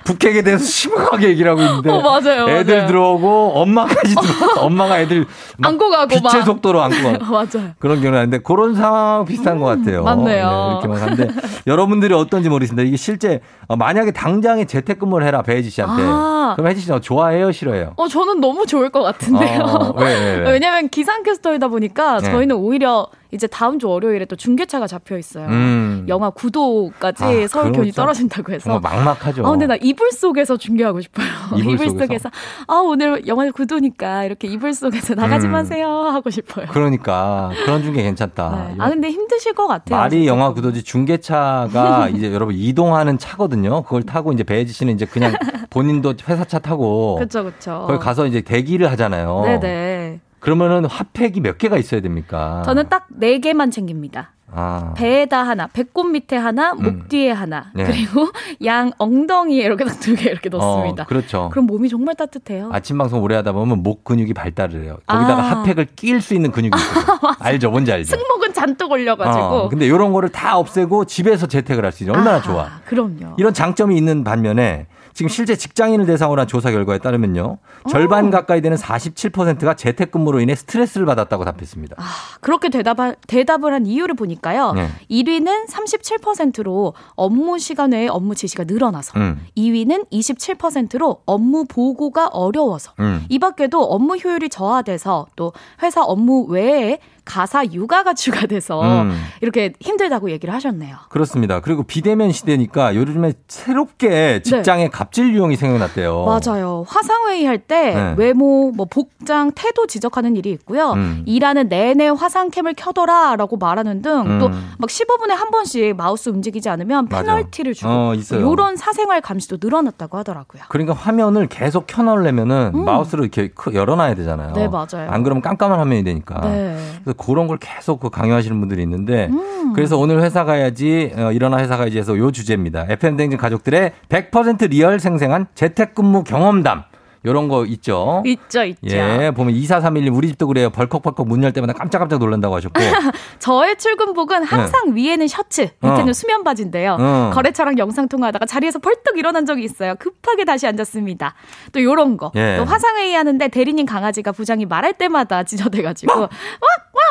[0.06, 2.88] 북핵에 대해서 심각하게 얘기를 하고 있는데 아, 어, 맞아요, 애들 맞아요.
[2.88, 5.26] 들어오고 엄마까지 들어 엄마가 애들
[5.60, 6.30] 막 안고 가고 빛의 막.
[6.46, 7.72] 속도로 안고 가 맞아요.
[7.78, 10.02] 그런 경우는 아닌데 그런 상황 비슷한 것 같아요.
[10.04, 10.50] 맞네요.
[10.50, 11.28] 네, 이렇게 막 하는데
[11.68, 12.88] 여러분들이 어떤지 모르겠습니다.
[12.88, 16.54] 이게 실제 어, 만약에 당장에 재택근무를 해라 배혜지 씨한테 아.
[16.56, 17.94] 그럼 혜지 씨는 좋아해요 싫어해요?
[17.98, 19.62] 어, 저는 너무 좋을 것 같은데요.
[19.62, 20.52] 어, 왜, 왜, 왜?
[20.52, 22.32] 왜냐면 기상캐스터이다 보니까 네.
[22.32, 25.48] 저희는 오히려 이제 다음 주 월요일에 또 중계차가 잡혀 있어요.
[25.48, 26.06] 음.
[26.08, 28.80] 영하 9도까지 아, 서울 기온이 떨어진다고 해서.
[28.80, 29.46] 막막하죠.
[29.46, 31.26] 아, 근데 나 이불 속에서 중계하고 싶어요.
[31.58, 32.06] 이불 이불, 속에서?
[32.06, 32.30] 속에서.
[32.68, 35.52] 아, 오늘 영하 9도니까 이렇게 이불 속에서 나가지 음.
[35.52, 35.88] 마세요.
[35.88, 36.68] 하고 싶어요.
[36.72, 38.68] 그러니까 그런 중계 괜찮다.
[38.70, 38.76] 네.
[38.80, 39.98] 아, 근데 힘드실 것 같아요.
[40.00, 40.32] 말이 진짜.
[40.32, 43.84] 영하 9도지 중계차가 이제 여러분 이동하는 차거든요.
[43.84, 45.34] 그걸 타고 이제 배혜지 씨는 이제 그냥
[45.70, 47.86] 본인도 회사 차 타고 그쵸, 그쵸.
[47.88, 49.42] 거기 가서 이제 대기를 하잖아요.
[49.46, 50.20] 네네.
[50.42, 52.62] 그러면은 핫팩이 몇 개가 있어야 됩니까?
[52.66, 54.32] 저는 딱 네 개만 챙깁니다.
[54.54, 54.94] 아.
[54.98, 57.04] 배에다 하나, 배꼽 밑에 하나, 목 음.
[57.08, 57.86] 뒤에 하나, 네.
[57.86, 58.28] 그리고
[58.66, 61.04] 양 엉덩이에 이렇게 딱 두 개 이렇게 넣습니다.
[61.04, 61.50] 어, 그렇죠.
[61.54, 62.70] 그럼 몸이 정말 따뜻해요.
[62.74, 64.98] 아침 방송 오래 하다 보면 목 근육이 발달을 해요.
[65.08, 65.46] 거기다가 아.
[65.62, 67.18] 핫팩을 낄수 있는 근육이 있어요.
[67.40, 67.70] 알죠?
[67.72, 68.18] 뭔지 알죠?
[68.18, 69.46] 승모근 잔뜩 올려가지고.
[69.46, 72.70] 어, 근데 이런 거를 다 없애고 집에서 재택을 할 수 있는 얼마나 아하, 좋아.
[72.86, 73.36] 그럼요.
[73.38, 77.58] 이런 장점이 있는 반면에 지금 실제 직장인을 대상으로 한 조사 결과에 따르면요.
[77.90, 81.98] 절반 가까이 되는 47%가 재택근무로 인해 스트레스를 받았다고 답했습니다.
[82.40, 82.98] 그렇게 대답,
[83.28, 84.74] 대답을 한 이유를 보니까요.
[84.74, 84.90] 네.
[85.10, 89.46] 1위는 37%로 업무 시간 외에 업무 지시가 늘어나서, 음.
[89.58, 93.26] 2위는 27%로 업무 보고가 어려워서, 음.
[93.30, 95.54] 이 밖에도 업무 효율이 저하돼서 또
[95.84, 99.16] 회사 업무 외에 가사 육아가 추가돼서 음.
[99.42, 100.96] 이렇게 힘들다고 얘기를 하셨네요.
[101.10, 101.60] 그렇습니다.
[101.62, 106.26] 그리고 비대면 시대니까 요즘에 새롭게 직장에 갑질 유형이 생겨났대요.
[106.26, 106.84] 맞아요.
[106.88, 108.16] 화상 회의 할 때 네.
[108.18, 110.94] 외모, 뭐 복장, 태도 지적하는 일이 있고요.
[110.94, 111.22] 음.
[111.28, 114.70] 일하는 내내 화상캠을 켜둬라라고 말하는 등또 음.
[114.80, 117.08] 막 15분에 한 번씩 마우스 움직이지 않으면.
[117.08, 118.14] 페널티를 주고 어.
[118.16, 120.64] 이런 사생활 감시도 늘어났다고 하더라고요.
[120.70, 124.54] 그러니까 화면을 계속 켜놓으려면은 마우스를 이렇게 크- 열어놔야 되잖아요.
[124.54, 125.10] 네, 맞아요.
[125.10, 126.42] 안 그러면 깜깜한 화면이 되니까.
[126.42, 126.78] 네.
[127.12, 129.74] 그래서 그런 걸 계속 그 강요하시는 분들이 있는데 음.
[129.74, 132.86] 그래서 오늘 회사 가야지 어, 일어나 회사 가야지 해서 요 주제입니다.
[132.90, 136.84] FM 대행진 가족들의 100% 리얼 생생한 재택근무 경험담.
[137.24, 138.24] 요런 거 있죠.
[138.26, 138.98] 있죠, 있죠.
[138.98, 140.72] 예, 보면 2431님 우리 집도 그래요.
[140.72, 142.82] 벌컥벌컥 문 열 때마다 깜짝깜짝 놀란다고 하셨고.
[143.38, 146.14] 저의 출근복은 항상 위에는 셔츠, 밑에는 어.
[146.14, 146.98] 수면 바지인데요.
[147.00, 147.30] 어.
[147.32, 149.94] 거래처랑 영상 통화하다가 자리에서 벌떡 일어난 적이 있어요.
[150.00, 151.36] 급하게 다시 앉았습니다.
[151.74, 152.32] 또 요런 거.
[152.36, 152.56] 예.
[152.58, 156.30] 또 화상 회의 하는데 대리님 강아지가 부장이 말할 때마다 지저대 가지고 왁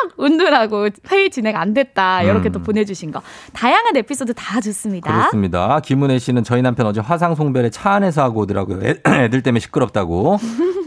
[0.03, 2.23] 왁 운둔하고 회의 진행 안 됐다.
[2.23, 2.51] 이렇게 음.
[2.53, 3.21] 또 보내주신 거.
[3.53, 5.11] 다양한 에피소드 다 좋습니다.
[5.11, 5.79] 그렇습니다.
[5.79, 8.79] 김은혜 씨는 저희 남편 어제 화상 송별회 차 안에서 하고 오더라고요.
[8.83, 10.37] 애, 애들 때문에 시끄럽다고.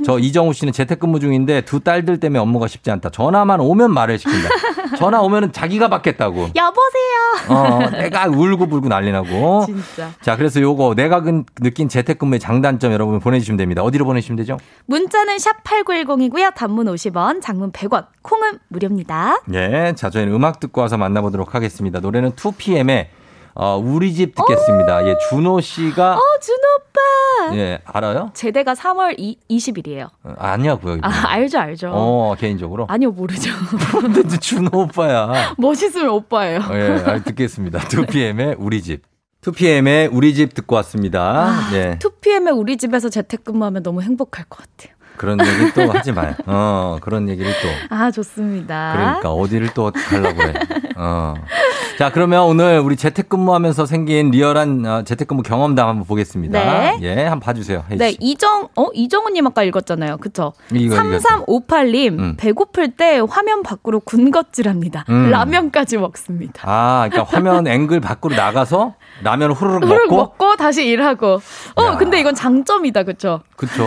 [0.04, 3.10] 저 이정우 씨는 재택근무 중인데 두 딸들 때문에 업무가 쉽지 않다.
[3.10, 4.48] 전화만 오면 말을 시킨다.
[4.96, 6.48] 전화 오면은 자기가 받겠다고.
[6.54, 7.48] 여보세요.
[7.48, 9.64] 어, 내가 울고 불고 난리 나고.
[9.66, 10.10] 진짜.
[10.20, 13.82] 자, 그래서 요거 내가 근- 느낀 재택근무의 장단점 여러분 보내주시면 됩니다.
[13.82, 14.58] 어디로 보내주시면 되죠?
[14.86, 16.54] 문자는 샵 8910이고요.
[16.54, 19.40] 단문 50원, 장문 100원, 콩은 무료입니다.
[19.52, 19.92] 예.
[19.96, 22.00] 자, 저희는 음악 듣고 와서 만나보도록 하겠습니다.
[22.00, 23.06] 노래는 2PM의
[23.54, 25.06] 어, 우리 집 듣겠습니다.
[25.06, 27.56] 예, 준호 씨가 어, 준호 오빠.
[27.56, 28.30] 예, 알아요?
[28.34, 30.08] 제대가 3월 2, 20일이에요.
[30.24, 30.98] 어, 아니야고요.
[31.02, 31.90] 아, 알죠, 알죠.
[31.92, 32.86] 어, 개인적으로.
[32.88, 33.50] 아니요, 모르죠.
[34.00, 35.54] 근데 준호 오빠야.
[35.56, 36.60] 멋있으면 오빠예요.
[36.72, 37.78] 예, 아, 듣겠습니다.
[37.88, 39.02] 2PM의 우리 집.
[39.42, 41.54] 2PM의 우리 집 듣고 왔습니다.
[41.74, 41.98] 예.
[42.00, 44.94] 2PM에 우리 집에서 재택근무하면 너무 행복할 것 같아요.
[45.16, 46.34] 그런 얘기 또 하지 마요.
[46.46, 47.94] 어, 그런 얘기를 또.
[47.94, 48.94] 아, 좋습니다.
[48.96, 50.54] 그러니까 어디를 또 가려고 그래.
[50.96, 51.34] 어.
[51.98, 56.58] 자, 그러면 오늘 우리 재택근무하면서 생긴 리얼한 어, 재택근무 경험담 한번 보겠습니다.
[56.58, 56.98] 네.
[57.02, 57.84] 예, 한번 봐주세요.
[57.90, 58.16] 네, 씨.
[58.20, 60.16] 이정, 어, 이정우님 아까 읽었잖아요.
[60.18, 60.52] 그쵸?
[60.72, 61.18] 이거 읽었어요.
[61.46, 62.34] 3358님, 음.
[62.36, 65.04] 배고플 때 화면 밖으로 군것질 합니다.
[65.08, 65.30] 음.
[65.30, 66.62] 라면까지 먹습니다.
[66.64, 70.16] 아, 그러니까 화면 앵글 밖으로 나가서 라면을 후루룩 후루룩 먹고.
[70.16, 71.40] 먹고 다시 일하고.
[71.76, 73.40] 어, 근데 이건 장점이다, 그쵸?
[73.56, 73.86] 그쵸.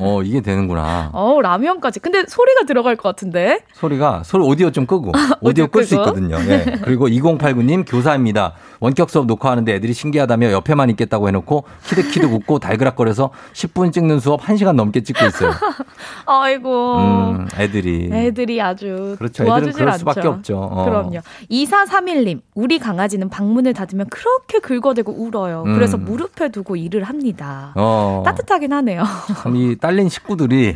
[0.00, 1.10] 어, 이게 되는구나.
[1.14, 2.00] 어, 라면까지.
[2.00, 3.60] 근데 소리가 들어갈 것 같은데?
[3.72, 5.08] 소리가 소리 오디오 좀 끄고
[5.40, 5.94] 오디오 오디오 끌 수.
[5.96, 6.36] 있거든요.
[6.48, 6.78] 예.
[6.82, 8.52] 그리고 2089님 교사입니다.
[8.80, 14.74] 원격 수업 녹화하는데 애들이 신기하다며 옆에만 있겠다고 해놓고 키득키득 웃고 달그락거려서 10분 찍는 수업 1시간
[14.74, 15.50] 넘게 찍고 있어요.
[16.26, 16.96] 아이고.
[16.98, 18.10] 음, 애들이.
[18.12, 19.42] 애들이 아주 그렇죠.
[19.42, 19.98] 애들은 도와주질 그럴 않죠.
[19.98, 20.58] 수밖에 없죠.
[20.58, 20.84] 어.
[20.84, 21.20] 그럼요.
[21.50, 25.62] 2431님, 우리 강아지는 방문을 닫으면 그렇게 긁어대고 울어요.
[25.64, 26.04] 그래서 음.
[26.04, 27.72] 무릎에 두고 일을 합니다.
[27.76, 28.22] 어.
[28.24, 29.02] 따뜻하긴 하네요.
[29.42, 30.74] 참이 딸린 식구들이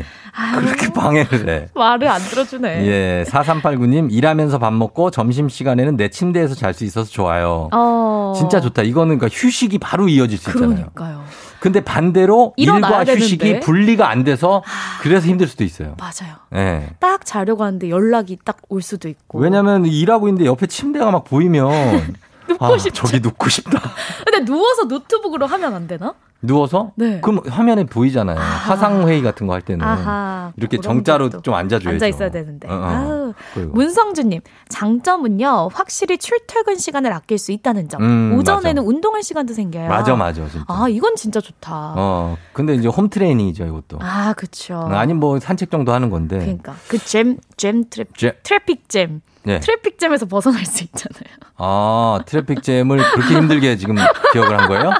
[0.59, 1.67] 그렇게 방해를 해.
[1.75, 2.87] 말을 안 들어주네.
[2.87, 7.69] 예, 4389님 일하면서 밥 먹고 점심 시간에는 내 침대에서 잘 수 있어서 좋아요.
[7.73, 7.90] 어.
[8.37, 8.83] 진짜 좋다.
[8.83, 10.91] 이거는 그러니까 휴식이 바로 이어질 수 있잖아요.
[10.93, 11.25] 그러니까요.
[11.61, 13.61] 근데 반대로 일과 휴식이 되는데.
[13.61, 14.63] 분리가 안 돼서
[15.03, 15.95] 그래서 힘들 수도 있어요.
[15.99, 16.37] 맞아요.
[16.55, 16.89] 예.
[17.01, 19.39] 딱 자려고 하는데 연락이 딱 올 수도 있고.
[19.41, 22.15] 왜냐면 일하고 있는데 옆에 침대가 막 보이면
[22.49, 23.05] 눕고 아, 싶죠.
[23.07, 23.81] 저기 눕고 싶다.
[24.25, 26.15] 근데 누워서 노트북으로 하면 안 되나?
[26.43, 27.21] 누워서 네.
[27.21, 28.39] 그럼 화면에 보이잖아요.
[28.39, 30.53] 화상 회의 같은 거 할 때는 아하.
[30.57, 31.91] 이렇게 정자로 것도 좀 앉아줘야죠.
[31.91, 32.69] 앉아 있어야 되는데.
[32.69, 33.35] 어, 어.
[33.73, 38.03] 문성주님, 장점은요, 확실히 출퇴근 시간을 아낄 수 있다는 점.
[38.03, 39.89] 음, 오전에는 운동할 시간도 생겨요.
[39.89, 40.65] 맞아, 맞아, 진짜.
[40.69, 41.95] 아, 이건 진짜 좋다.
[41.97, 43.99] 어, 근데 이제 홈 트레이닝이죠, 이것도.
[44.01, 44.89] 아, 그쵸.
[44.91, 46.39] 아니 뭐 산책 정도 하는 건데.
[46.39, 48.33] 그러니까 그 jam, jam trap, jam.
[48.43, 49.21] Traffic jam.
[49.43, 49.59] 네.
[49.61, 51.35] traffic jam에서 벗어날 수 있잖아요.
[51.57, 53.97] 아, traffic jam을 그렇게 힘들게 지금
[54.33, 54.91] 기억을 한 거예요?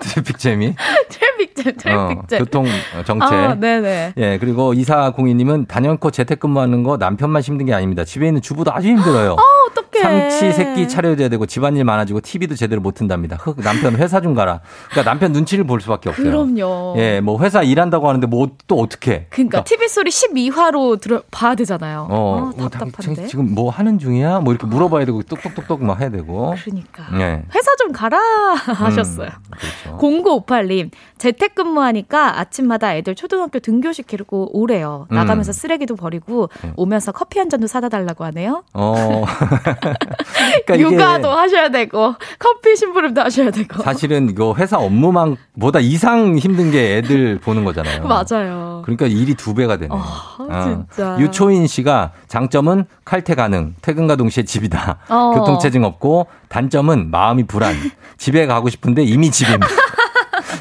[0.00, 0.74] Traffic jam이?
[1.08, 2.38] Traffic jam, traffic 어, 잼.
[2.38, 2.66] 교통
[3.06, 3.26] 정체.
[3.26, 4.14] 아, 네네.
[4.16, 8.04] 예, 그리고 이사공이님은 단연코 재택근무하는 거 남편만 힘든 게 아닙니다.
[8.04, 9.32] 집에 있는 주부도 아주 힘들어요.
[9.32, 9.38] 어,
[9.70, 9.89] 어떡해.
[10.02, 13.36] 삼치 새끼 차려줘야 되고 집안일 많아지고 TV도 제대로 못 튼답니다.
[13.40, 14.60] 흑, 남편 회사 좀 가라.
[14.90, 16.24] 그러니까 남편 눈치를 볼 수밖에 없어요.
[16.30, 16.94] 그럼요.
[16.98, 19.26] 예, 뭐 회사 일한다고 하는데 뭐 또 어떻게?
[19.30, 22.06] 그러니까 TV 소리 12화로 들어 봐야 되잖아요.
[22.10, 23.14] 어, 어, 어, 답답한데.
[23.22, 24.40] 당- 지금 뭐 하는 중이야?
[24.40, 26.54] 뭐 이렇게 물어봐야 되고 똑똑똑똑 막 해야 되고.
[26.64, 27.04] 그러니까.
[27.20, 27.42] 예.
[27.54, 29.28] 회사 좀 가라 하셨어요.
[29.50, 29.98] 그렇죠.
[29.98, 35.06] 0958님, 재택근무하니까 아침마다 애들 초등학교 등교시키고 오래요.
[35.10, 35.14] 음.
[35.16, 38.62] 나가면서 쓰레기도 버리고 오면서 커피 한 잔도 사다 달라고 하네요.
[38.74, 39.24] 어.
[40.66, 43.82] 그러니까 육아도 하셔야 되고 커피 심부름도 하셔야 되고.
[43.82, 48.04] 사실은 이거 회사 업무만 보다 이상 힘든 게 애들 보는 거잖아요.
[48.06, 48.82] 맞아요.
[48.84, 49.88] 그러니까 일이 두 배가 되네.
[49.92, 51.16] 아, 진짜.
[51.18, 54.98] 유초인 씨가 장점은 칼퇴 가능, 퇴근과 동시에 집이다.
[55.08, 55.32] 어.
[55.34, 57.74] 교통체증 없고 단점은 마음이 불안.
[58.18, 59.66] 집에 가고 싶은데 이미 집입니다.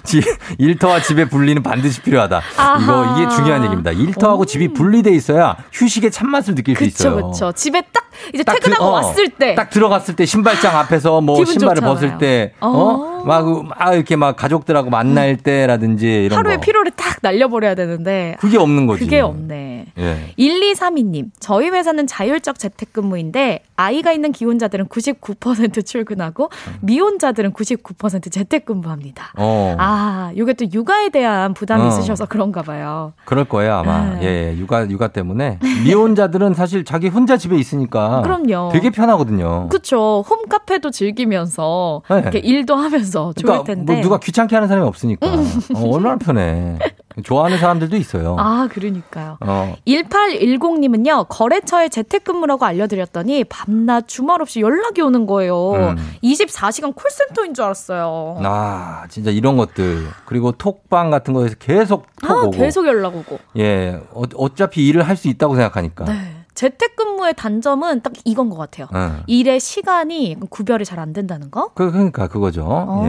[0.10, 0.24] 집,
[0.58, 2.42] 일터와 집의 분리는 반드시 필요하다.
[2.58, 2.80] 아하.
[2.82, 3.92] 이거 이게 중요한 얘기입니다.
[3.92, 7.28] 일터하고 집이 분리돼 있어야 휴식의 참맛을 느낄 수 그쵸, 있어요.
[7.32, 7.52] 그쵸.
[7.52, 11.46] 집에 딱 이제 딱 퇴근하고 그- 어, 왔을 때 딱 들어갔을 때 신발장 앞에서 뭐
[11.46, 11.94] 신발을 좋잖아요.
[11.94, 12.68] 벗을 때, 어.
[12.70, 13.24] 어?
[13.26, 16.62] 막, 막 이렇게 막 가족들하고 만날 때라든지 이런 하루의 거.
[16.62, 19.04] 피로를 딱 날려버려야 되는데 그게 없는 거지.
[19.04, 19.86] 그게 없네.
[19.98, 20.34] 예.
[20.38, 26.50] 1232님, 저희 회사는 자율적 재택근무인데 아이가 있는 기혼자들은 99% 출근하고
[26.82, 29.32] 미혼자들은 99% 재택근무합니다.
[29.38, 29.76] 어.
[29.80, 31.88] 아, 요게 또 육아에 대한 부담이 어.
[31.88, 33.14] 있으셔서 그런가 봐요.
[33.24, 34.16] 그럴 거예요, 아마.
[34.16, 34.24] 네.
[34.24, 35.60] 예, 육아, 육아 때문에.
[35.86, 38.22] 미혼자들은 사실 자기 혼자 집에 있으니까.
[38.22, 38.70] 그럼요.
[38.74, 39.70] 되게 편하거든요.
[39.70, 40.26] 그쵸.
[40.30, 42.20] 홈카페도 즐기면서 네.
[42.20, 43.94] 이렇게 일도 하면서 좋을 그러니까 텐데.
[43.94, 45.26] 뭐 누가 귀찮게 하는 사람이 없으니까.
[45.26, 46.78] 어, 얼마나 편해.
[47.24, 48.36] 좋아하는 사람들도 있어요.
[48.40, 49.38] 아, 그러니까요.
[49.42, 49.76] 어.
[49.88, 55.72] 1810님은요, 거래처에 재택근무라고 알려드렸더니 밤낮 주말 없이 연락이 오는 거예요.
[55.74, 55.98] 음.
[56.24, 58.38] 24시간 콜센터인 줄 알았어요.
[58.44, 60.08] 아, 진짜 이런 것들.
[60.26, 62.52] 그리고 톡방 같은 거에서 계속 톡 아, 오고.
[62.52, 63.40] 계속 연락 오고.
[63.58, 66.06] 예, 어, 어차피 일을 할 수 있다고 생각하니까.
[66.06, 66.39] 네.
[66.64, 68.88] 재택근무의 단점은 딱 이건 것 같아요.
[68.94, 69.24] 응.
[69.28, 71.70] 일의 시간이 구별이 잘 안 된다는 거?
[71.74, 72.62] 그, 그러니까 그거죠.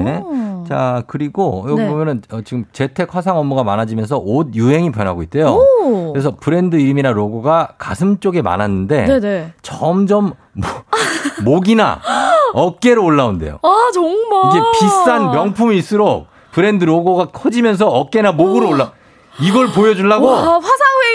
[0.06, 0.20] 예.
[0.24, 0.64] 어.
[0.68, 1.88] 자, 그리고 여기 네.
[1.88, 5.46] 보면은 어, 지금 재택 화상 업무가 많아지면서 옷 유행이 변하고 있대요.
[5.48, 6.12] 오.
[6.12, 9.52] 그래서 브랜드 이름이나 로고가 가슴 쪽에 많았는데 네네.
[9.62, 10.62] 점점 모-
[11.42, 11.98] 목이나
[12.54, 13.58] 어깨로 올라온대요.
[13.62, 14.52] 아, 정말.
[14.52, 18.92] 이게 비싼 명품일수록 브랜드 로고가 커지면서 어깨나 목으로 올라.
[19.40, 20.70] 이걸 보여주려고 와, 화상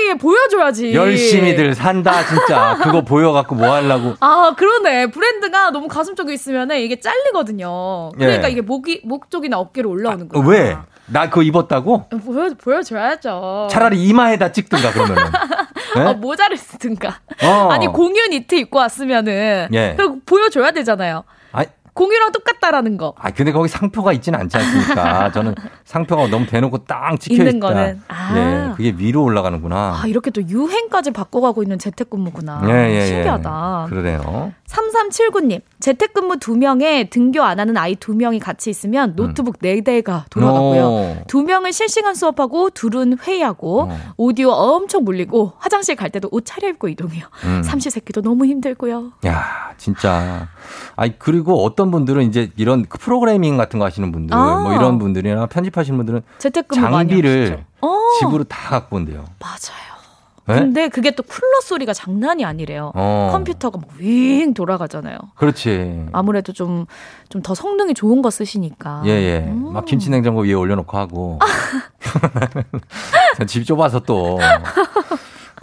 [0.06, 0.93] 회의에 보여줘야지.
[0.93, 2.78] 열심히들 산다 진짜.
[2.82, 4.14] 그거 보여갖고 뭐 하려고.
[4.20, 5.08] 아, 그러네.
[5.08, 8.12] 브랜드가 너무 가슴 쪽에 있으면 이게 잘리거든요.
[8.12, 8.51] 그러니까 예.
[8.51, 10.47] 이게 목이, 목 쪽이나 어깨로 올라오는구나.
[10.47, 10.78] 왜?
[11.08, 12.10] 나 그거 입었다고?
[12.10, 13.68] 보여, 보여줘야죠.
[13.70, 15.24] 차라리 이마에다 찍든가 그러면은.
[15.95, 16.01] 네?
[16.06, 17.20] 어, 모자를 쓰든가.
[17.43, 17.70] 어.
[17.72, 19.70] 아니, 공유 니트 입고 왔으면은.
[19.74, 19.97] 예.
[20.26, 21.24] 보여줘야 되잖아요.
[21.51, 21.66] 아이,
[21.96, 23.14] 공유랑 똑같다라는 거.
[23.18, 25.32] 아 근데 거기 상표가 있지는 않지 않습니까?
[25.34, 27.68] 저는 상표가 너무 대놓고 딱 찍혀 있는 있다.
[27.68, 28.02] 거는.
[28.10, 28.36] 아.
[28.38, 30.02] 예, 그게 위로 올라가는구나.
[30.04, 32.64] 아, 이렇게 또 유행까지 바꿔가고 있는 재택근무구나.
[32.66, 33.06] 예, 예, 예.
[33.08, 33.88] 신기하다.
[33.89, 34.52] 그러네요.
[34.68, 40.84] 3379님, 재택근무 두명에 등교 안 하는 아이 두명이 같이 있으면 노트북 네대가 돌아가고요.
[40.86, 41.18] 오.
[41.28, 43.98] 두명은 실시간 수업하고 둘은 회의하고 어.
[44.18, 47.26] 오디오 엄청 물리고 화장실 갈 때도 옷 차려입고 이동해요.
[47.46, 47.64] 음.
[47.64, 49.14] 삼시세끼도 너무 힘들고요.
[49.28, 50.50] 야, 진짜.
[50.95, 54.59] 아니, 그리고 어떤 분들은 이제 이런 그 프로그래밍 같은 거 하시는 분들, 아.
[54.59, 56.22] 뭐 이런 분들이나 편집하시는 분들은.
[56.74, 57.97] 장비를 어.
[58.20, 59.26] 집으로 다 갖고 온대요.
[59.39, 59.95] 맞아요.
[60.47, 60.59] 네?
[60.59, 62.91] 근데 그게 또 쿨러 소리가 장난이 아니래요.
[62.93, 63.30] 어.
[63.32, 65.18] 컴퓨터가 막 윙 돌아가잖아요.
[65.36, 66.05] 그렇지.
[66.11, 66.86] 아무래도 좀
[67.30, 69.01] 좀 더 성능이 좋은 거 쓰시니까.
[69.05, 69.39] 예, 예.
[69.51, 71.39] 막 김치 냉장고 위에 올려놓고 하고.
[73.47, 74.39] 집 좁아서 또.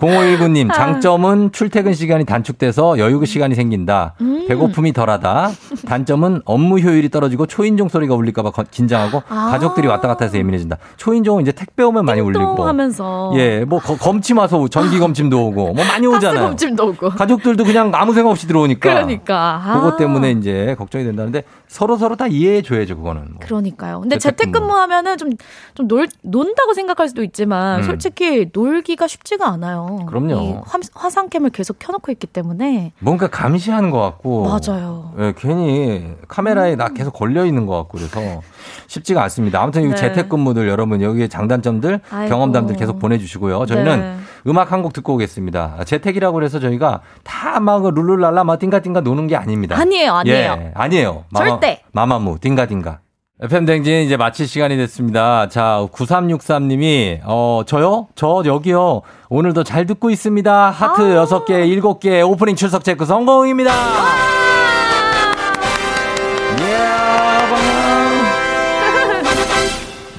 [0.02, 4.14] 0519님, 장점은 출퇴근 시간이 단축돼서 여유 시간이 생긴다.
[4.20, 4.46] 음.
[4.48, 5.50] 배고픔이 덜하다.
[5.86, 9.50] 단점은 업무 효율이 떨어지고 초인종 소리가 울릴까봐 거- 긴장하고 아.
[9.52, 10.78] 가족들이 왔다 갔다 해서 예민해진다.
[10.96, 12.64] 초인종은 이제 택배 오면 많이 울리고.
[12.66, 16.46] 하면서 예, 뭐 거- 검침 와서 전기 검침도 오고 뭐 많이 오잖아요.
[16.48, 17.10] 검침도 오고.
[17.10, 18.92] 가족들도 그냥 아무 생각 없이 들어오니까.
[18.92, 19.60] 그러니까.
[19.64, 19.74] 아.
[19.74, 23.22] 그것 때문에 이제 걱정이 된다는데 서로 서로 다 이해해 줘야죠, 그거는.
[23.30, 23.36] 뭐.
[23.40, 24.00] 그러니까요.
[24.00, 24.52] 근데 재택근무.
[24.52, 27.82] 재택근무하면은 좀좀놀 논다고 생각할 수도 있지만 음.
[27.84, 29.91] 솔직히 놀기가 쉽지가 않아요.
[30.06, 30.34] 그럼요.
[30.42, 34.44] 이 화, 화상캠을 계속 켜놓고 있기 때문에 뭔가 감시하는 것 같고.
[34.48, 35.12] 맞아요.
[35.18, 38.40] 예, 괜히 카메라에 나 계속 걸려 있는 것 같고 그래서
[38.86, 39.62] 쉽지가 않습니다.
[39.62, 39.94] 아무튼 이 네.
[39.94, 42.28] 재택근무들 여러분 여기에 장단점들 아이고.
[42.30, 43.66] 경험담들 계속 보내주시고요.
[43.66, 44.16] 저희는 네.
[44.48, 45.84] 음악 한 곡 듣고 오겠습니다.
[45.84, 49.76] 재택이라고 해서 저희가 다 막 룰룰랄라 막 띵가띵가 노는 게 아닙니다.
[49.78, 50.36] 아니에요, 아니에요.
[50.58, 51.24] 예, 아니에요.
[51.36, 51.82] 절대.
[51.92, 52.98] 마마무 띵가띵가.
[53.40, 55.48] FM 댕진 이제 마칠 시간이 됐습니다.
[55.48, 58.06] 자, 9363님이, 어, 저요?
[58.14, 59.02] 저 여기요.
[59.30, 60.70] 오늘도 잘 듣고 있습니다.
[60.70, 61.14] 하트 아.
[61.16, 63.72] 여섯 개 일곱 개 오프닝 출석 체크 성공입니다.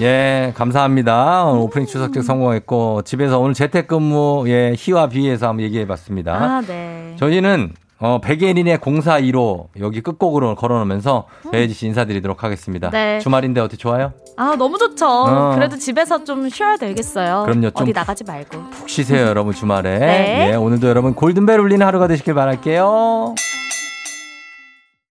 [0.01, 1.45] 예, 감사합니다.
[1.45, 6.33] 오늘 오프닝 출석 체크 성공했고, 집에서 오늘 재택근무, 예, 희와 비에서 한번 얘기해 봤습니다.
[6.33, 7.15] 아, 네.
[7.17, 12.89] 저희는 어, 백예린의 0415 여기 끝곡으로 걸어놓으면서 배혜지 씨 인사드리도록 하겠습니다.
[12.89, 13.19] 네.
[13.19, 14.13] 주말인데 어떻게 좋아요?
[14.35, 15.07] 아, 너무 좋죠.
[15.07, 15.55] 어.
[15.55, 17.43] 그래도 집에서 좀 쉬어야 되겠어요.
[17.45, 18.69] 그럼요, 좀 어디 나가지 말고.
[18.71, 19.99] 푹 쉬세요, 여러분 주말에.
[19.99, 20.49] 네.
[20.51, 23.35] 예, 오늘도 여러분 골든벨 울리는 하루가 되시길 바랄게요.